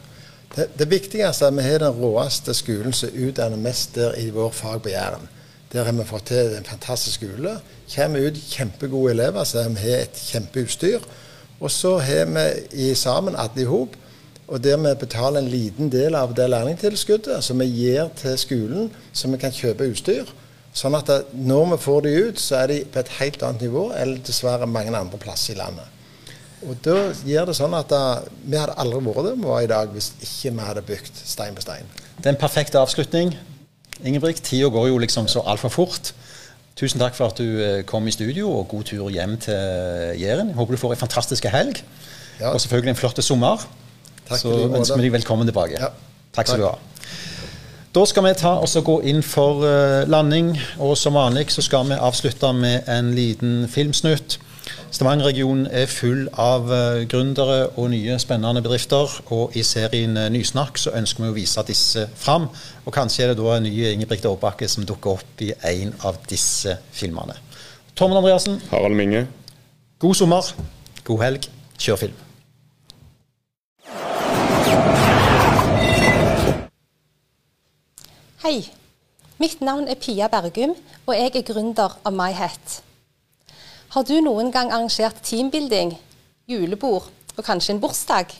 Det, 0.54 0.68
det 0.78 0.90
viktigste 0.90 1.48
er 1.48 1.48
at 1.48 1.56
vi 1.56 1.64
har 1.64 1.80
den 1.82 1.96
råeste 1.98 2.54
skolen 2.54 2.94
som 2.94 3.16
utdanner 3.16 3.58
mest 3.58 3.96
der 3.96 4.14
i 4.20 4.28
vår 4.34 4.52
fag 4.54 4.84
på 4.84 4.92
Jæren. 4.92 5.26
Der 5.72 5.88
har 5.88 5.96
vi 5.96 6.06
fått 6.06 6.28
til 6.30 6.54
en 6.54 6.68
fantastisk 6.68 7.24
skole. 7.24 7.56
Kommer 7.94 8.28
ut 8.28 8.38
kjempegode 8.38 9.16
elever 9.16 9.48
som 9.48 9.74
har 9.80 10.04
et 10.04 10.20
kjempeutstyr. 10.28 11.02
Og 11.58 11.70
så 11.72 11.96
har 12.04 12.28
vi 12.30 12.90
i 12.90 12.94
sammen 12.94 13.34
alle 13.34 13.64
i 13.64 13.70
hop 13.70 13.96
og 14.46 14.64
der 14.64 14.76
vi 14.76 14.92
betaler 15.00 15.40
en 15.40 15.48
liten 15.48 15.90
del 15.92 16.14
av 16.14 16.34
det 16.36 16.50
lærlingtilskuddet 16.52 17.44
som 17.44 17.60
vi 17.62 17.66
gir 17.72 18.10
til 18.16 18.36
skolen, 18.38 18.90
så 19.12 19.30
vi 19.32 19.40
kan 19.40 19.54
kjøpe 19.54 19.88
utstyr. 19.88 20.28
Sånn 20.74 20.96
at 20.98 21.10
når 21.38 21.68
vi 21.74 21.80
får 21.84 22.00
de 22.02 22.12
ut, 22.28 22.40
så 22.42 22.64
er 22.64 22.72
de 22.72 22.78
på 22.90 22.98
et 22.98 23.12
helt 23.20 23.42
annet 23.46 23.62
nivå 23.62 23.88
eller 23.94 24.22
dessverre 24.26 24.66
mange 24.66 24.94
andre 24.94 25.20
plasser 25.22 25.54
i 25.54 25.60
landet. 25.60 25.90
Og 26.64 26.78
da 26.82 26.96
gjør 27.28 27.50
det 27.50 27.56
sånn 27.58 27.74
at 27.76 27.90
da, 27.92 28.02
vi 28.42 28.56
hadde 28.58 28.74
aldri 28.80 29.02
vært 29.04 29.28
der 29.28 29.36
vi 29.36 29.48
var 29.50 29.64
i 29.64 29.70
dag 29.70 29.92
hvis 29.94 30.10
ikke 30.24 30.54
vi 30.56 30.66
hadde 30.66 30.82
bygd 30.88 31.20
stein 31.20 31.54
på 31.54 31.62
stein. 31.62 31.90
Det 32.16 32.26
er 32.26 32.34
en 32.34 32.40
perfekt 32.40 32.74
avslutning. 32.80 33.34
Ingebrigt, 34.02 34.42
tida 34.46 34.70
går 34.72 34.88
jo 34.90 35.00
liksom 35.02 35.28
så 35.30 35.44
altfor 35.46 35.72
fort. 35.72 36.14
Tusen 36.74 36.98
takk 36.98 37.14
for 37.14 37.30
at 37.30 37.38
du 37.38 37.60
eh, 37.62 37.82
kom 37.86 38.08
i 38.10 38.14
studio, 38.14 38.48
og 38.50 38.66
god 38.72 38.88
tur 38.88 39.12
hjem 39.12 39.36
til 39.44 40.18
Jæren. 40.18 40.50
Håper 40.56 40.74
du 40.74 40.80
får 40.80 40.96
ei 40.96 40.98
fantastisk 40.98 41.46
helg. 41.52 41.78
Ja. 42.40 42.50
Og 42.50 42.58
selvfølgelig 42.64 42.96
en 42.96 42.98
flott 42.98 43.20
sommer. 43.22 43.62
Takk 44.26 44.40
så 44.40 44.56
ønsker 44.66 44.98
vi 44.98 45.06
deg 45.06 45.14
velkommen 45.20 45.46
tilbake. 45.46 45.78
Ja. 45.78 45.92
Takk 46.34 46.50
skal 46.50 46.64
du 46.64 46.66
ha. 46.72 46.74
Da 47.94 48.02
skal 48.10 48.24
vi 48.26 48.32
ta 48.34 48.56
og 48.58 48.72
gå 48.82 48.94
inn 49.06 49.20
for 49.22 49.60
uh, 49.62 50.02
landing, 50.10 50.56
og 50.82 50.96
som 50.98 51.14
vanlig 51.14 51.52
så 51.54 51.62
skal 51.62 51.86
vi 51.86 51.94
avslutte 51.94 52.50
med 52.52 52.88
en 52.90 53.12
liten 53.14 53.68
filmsnutt. 53.70 54.34
Stavanger-regionen 54.90 55.68
er 55.70 55.86
full 55.86 56.24
av 56.34 56.66
uh, 56.72 57.04
gründere 57.06 57.68
og 57.78 57.92
nye, 57.92 58.18
spennende 58.18 58.64
bedrifter. 58.66 59.14
Og 59.30 59.54
i 59.54 59.62
serien 59.62 60.18
uh, 60.18 60.26
Nysnakk 60.26 60.82
så 60.82 60.96
ønsker 60.98 61.22
vi 61.22 61.30
å 61.30 61.38
vise 61.38 61.66
disse 61.70 62.08
fram. 62.18 62.50
Og 62.82 62.98
kanskje 62.98 63.28
er 63.28 63.30
det 63.30 63.38
da 63.38 63.54
en 63.60 63.68
ny 63.68 63.76
Ingebrigt 63.92 64.26
Aarbakke 64.26 64.66
som 64.66 64.82
dukker 64.82 65.14
opp 65.14 65.46
i 65.46 65.54
en 65.54 65.94
av 66.02 66.18
disse 66.26 66.74
filmene. 66.90 67.38
Tormod 67.94 68.24
Andreassen. 68.24 68.58
Harald 68.74 68.98
Minge. 68.98 69.28
God 70.02 70.18
sommer. 70.18 70.54
God 71.06 71.28
helg. 71.28 71.52
Kjør 71.78 72.08
film. 72.08 72.22
Hei. 78.44 78.66
Mitt 79.40 79.62
navn 79.64 79.86
er 79.88 79.96
Pia 79.96 80.26
Bergum, 80.28 80.74
og 81.06 81.14
jeg 81.16 81.30
er 81.32 81.44
gründer 81.48 81.94
av 82.04 82.12
MyHat. 82.12 82.74
Har 83.94 84.04
du 84.04 84.18
noen 84.20 84.50
gang 84.52 84.68
arrangert 84.68 85.22
teambuilding, 85.24 85.94
julebord 86.44 87.06
og 87.38 87.46
kanskje 87.46 87.72
en 87.72 87.80
bursdag? 87.80 88.34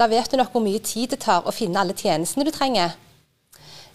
Da 0.00 0.06
vet 0.08 0.32
du 0.32 0.38
nok 0.40 0.54
hvor 0.54 0.64
mye 0.64 0.80
tid 0.80 1.12
det 1.12 1.18
tar 1.26 1.44
å 1.44 1.52
finne 1.52 1.76
alle 1.76 1.92
tjenestene 1.92 2.46
du 2.48 2.50
trenger. 2.56 2.96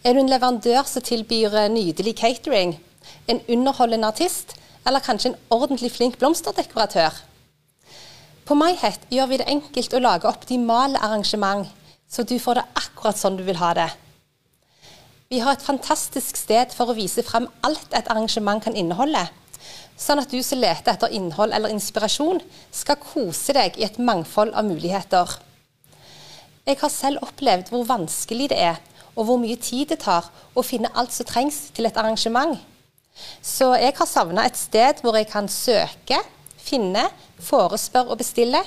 Er 0.06 0.14
du 0.14 0.22
en 0.22 0.30
leverandør 0.30 0.86
som 0.86 1.02
tilbyr 1.02 1.58
nydelig 1.74 2.14
catering, 2.22 2.76
en 3.26 3.42
underholdende 3.50 4.14
artist 4.14 4.54
eller 4.86 5.02
kanskje 5.02 5.32
en 5.32 5.40
ordentlig 5.50 5.96
flink 5.98 6.22
blomsterdekoratør? 6.22 7.10
På 8.46 8.54
MyHat 8.54 9.10
gjør 9.10 9.34
vi 9.34 9.42
det 9.42 9.50
enkelt 9.58 9.98
å 9.98 10.06
lage 10.06 10.30
optimale 10.30 11.02
arrangement, 11.02 11.66
så 12.06 12.22
du 12.22 12.38
får 12.38 12.62
det 12.62 12.70
akkurat 12.86 13.18
sånn 13.18 13.42
du 13.42 13.48
vil 13.50 13.64
ha 13.66 13.74
det. 13.82 13.90
Vi 15.34 15.40
har 15.42 15.56
et 15.56 15.64
fantastisk 15.66 16.38
sted 16.38 16.76
for 16.78 16.92
å 16.92 16.94
vise 16.94 17.24
frem 17.26 17.48
alt 17.66 17.96
et 17.98 18.10
arrangement 18.14 18.62
kan 18.62 18.76
inneholde. 18.78 19.24
Sånn 19.98 20.20
at 20.22 20.30
du 20.30 20.38
som 20.46 20.62
leter 20.62 20.94
etter 20.94 21.10
innhold 21.18 21.56
eller 21.58 21.74
inspirasjon, 21.74 22.38
skal 22.70 23.00
kose 23.02 23.56
deg 23.58 23.80
i 23.82 23.88
et 23.88 23.98
mangfold 23.98 24.54
av 24.54 24.68
muligheter. 24.70 25.34
Jeg 26.70 26.78
har 26.84 26.94
selv 26.94 27.26
opplevd 27.26 27.74
hvor 27.74 27.90
vanskelig 27.90 28.52
det 28.54 28.62
er, 28.62 28.78
og 29.18 29.26
hvor 29.26 29.42
mye 29.42 29.58
tid 29.58 29.96
det 29.96 30.04
tar 30.06 30.30
å 30.54 30.62
finne 30.62 30.94
alt 30.94 31.18
som 31.18 31.26
trengs 31.26 31.64
til 31.74 31.90
et 31.90 31.98
arrangement. 31.98 32.54
Så 33.42 33.74
jeg 33.82 33.98
har 33.98 34.14
savna 34.14 34.46
et 34.46 34.60
sted 34.62 35.02
hvor 35.02 35.18
jeg 35.18 35.34
kan 35.34 35.50
søke, 35.50 36.22
finne, 36.62 37.10
forespørre 37.42 38.14
og 38.14 38.22
bestille 38.22 38.62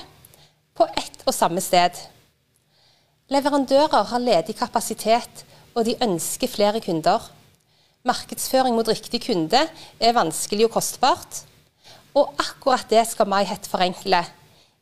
på 0.75 0.91
ett 0.99 1.23
og 1.23 1.31
samme 1.31 1.63
sted. 1.63 1.95
Leverandører 3.31 4.11
har 4.11 4.27
ledig 4.33 4.59
kapasitet 4.59 5.47
og 5.77 5.85
de 5.85 5.93
ønsker 6.01 6.49
flere 6.49 6.81
kunder. 6.81 7.21
Markedsføring 8.07 8.73
mot 8.75 8.87
riktig 8.89 9.21
kunde 9.27 9.59
er 9.99 10.15
vanskelig 10.17 10.65
og 10.65 10.73
kostbart. 10.79 11.43
Og 12.17 12.33
akkurat 12.41 12.87
det 12.89 13.03
skal 13.05 13.29
MyHet 13.29 13.69
forenkle, 13.69 14.23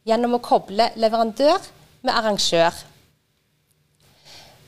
gjennom 0.08 0.38
å 0.38 0.44
koble 0.44 0.88
leverandør 0.96 1.60
med 2.06 2.14
arrangør. 2.14 2.78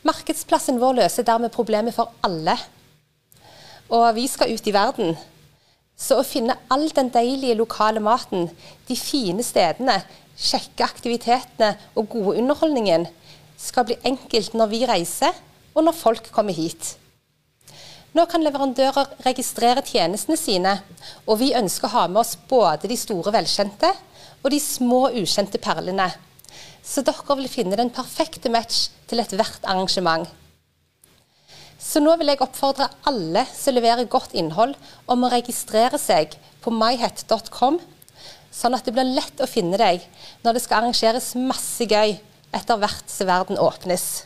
Markedsplassen 0.08 0.82
vår 0.82 1.00
løser 1.00 1.26
dermed 1.28 1.54
problemet 1.56 1.96
for 1.96 2.12
alle. 2.28 2.58
Og 3.88 4.10
vi 4.18 4.28
skal 4.28 4.52
ut 4.52 4.68
i 4.68 4.76
verden. 4.76 5.16
Så 5.98 6.20
å 6.20 6.28
finne 6.28 6.58
all 6.70 6.90
den 6.94 7.08
deilige 7.13 7.56
lokale 7.58 8.04
maten, 8.04 8.50
de 8.88 9.00
fine 9.00 9.46
stedene, 9.46 10.02
kjekke 10.38 10.86
aktivitetene 10.86 11.72
og 11.98 12.12
gode 12.12 12.36
underholdningen 12.38 13.08
skal 13.58 13.88
bli 13.88 13.96
enkelt 14.06 14.54
når 14.54 14.70
vi 14.70 14.84
reiser, 14.86 15.34
og 15.78 15.86
når 15.86 15.94
folk 15.94 16.32
kommer 16.34 16.58
hit. 16.58 16.96
Nå 18.18 18.24
kan 18.26 18.42
leverandører 18.42 19.12
registrere 19.28 19.84
tjenestene 19.86 20.38
sine, 20.40 20.74
og 21.30 21.38
vi 21.44 21.52
ønsker 21.58 21.86
å 21.86 21.94
ha 21.94 22.06
med 22.10 22.24
oss 22.24 22.34
både 22.50 22.90
de 22.90 22.98
store 22.98 23.34
velkjente 23.36 23.92
og 24.42 24.50
de 24.54 24.60
små 24.63 25.12
ukjente 25.12 25.62
perlene. 25.62 26.08
Så 26.82 27.04
dere 27.06 27.36
vil 27.38 27.52
finne 27.52 27.78
den 27.78 27.92
perfekte 27.94 28.50
match 28.50 28.88
til 29.12 29.22
ethvert 29.22 29.66
arrangement. 29.68 30.26
Så 31.78 32.02
nå 32.02 32.16
vil 32.18 32.32
jeg 32.32 32.42
oppfordre 32.42 32.88
alle 33.08 33.44
som 33.54 33.76
leverer 33.78 34.10
godt 34.10 34.34
innhold, 34.34 34.74
om 35.06 35.24
å 35.24 35.32
registrere 35.32 36.00
seg 36.02 36.34
på 36.63 36.74
myhat.com, 36.74 37.78
sånn 38.50 38.74
at 38.74 38.88
det 38.88 38.96
blir 38.96 39.13
lett 39.13 39.44
å 39.44 39.50
finne 39.50 39.78
deg 39.78 40.02
når 40.42 40.58
det 40.58 40.63
skal 40.63 40.82
arrangeres 40.82 41.36
masse 41.38 41.86
gøy 41.86 42.18
etter 42.56 42.82
hvert 42.82 43.13
som 43.13 43.30
verden 43.30 43.62
åpnes. 43.62 44.26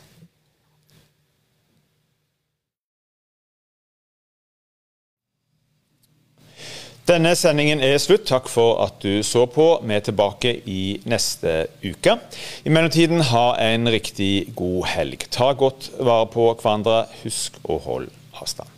Denne 7.02 7.32
sendingen 7.34 7.80
er 7.82 7.96
slutt. 7.98 8.28
Takk 8.30 8.46
for 8.46 8.76
at 8.84 9.00
du 9.02 9.24
så 9.26 9.42
på. 9.50 9.64
Vi 9.82 9.96
er 9.96 10.04
tilbake 10.06 10.52
i 10.70 11.00
neste 11.10 11.64
uke. 11.82 12.14
I 12.62 12.70
mellomtiden, 12.70 13.24
ha 13.32 13.46
en 13.58 13.90
riktig 13.90 14.52
god 14.54 14.86
helg. 14.92 15.26
Ta 15.34 15.50
godt 15.58 15.90
vare 15.98 16.30
på 16.30 16.46
hverandre. 16.54 17.08
Husk 17.24 17.58
å 17.66 17.80
holde 17.82 18.14
avstand. 18.38 18.70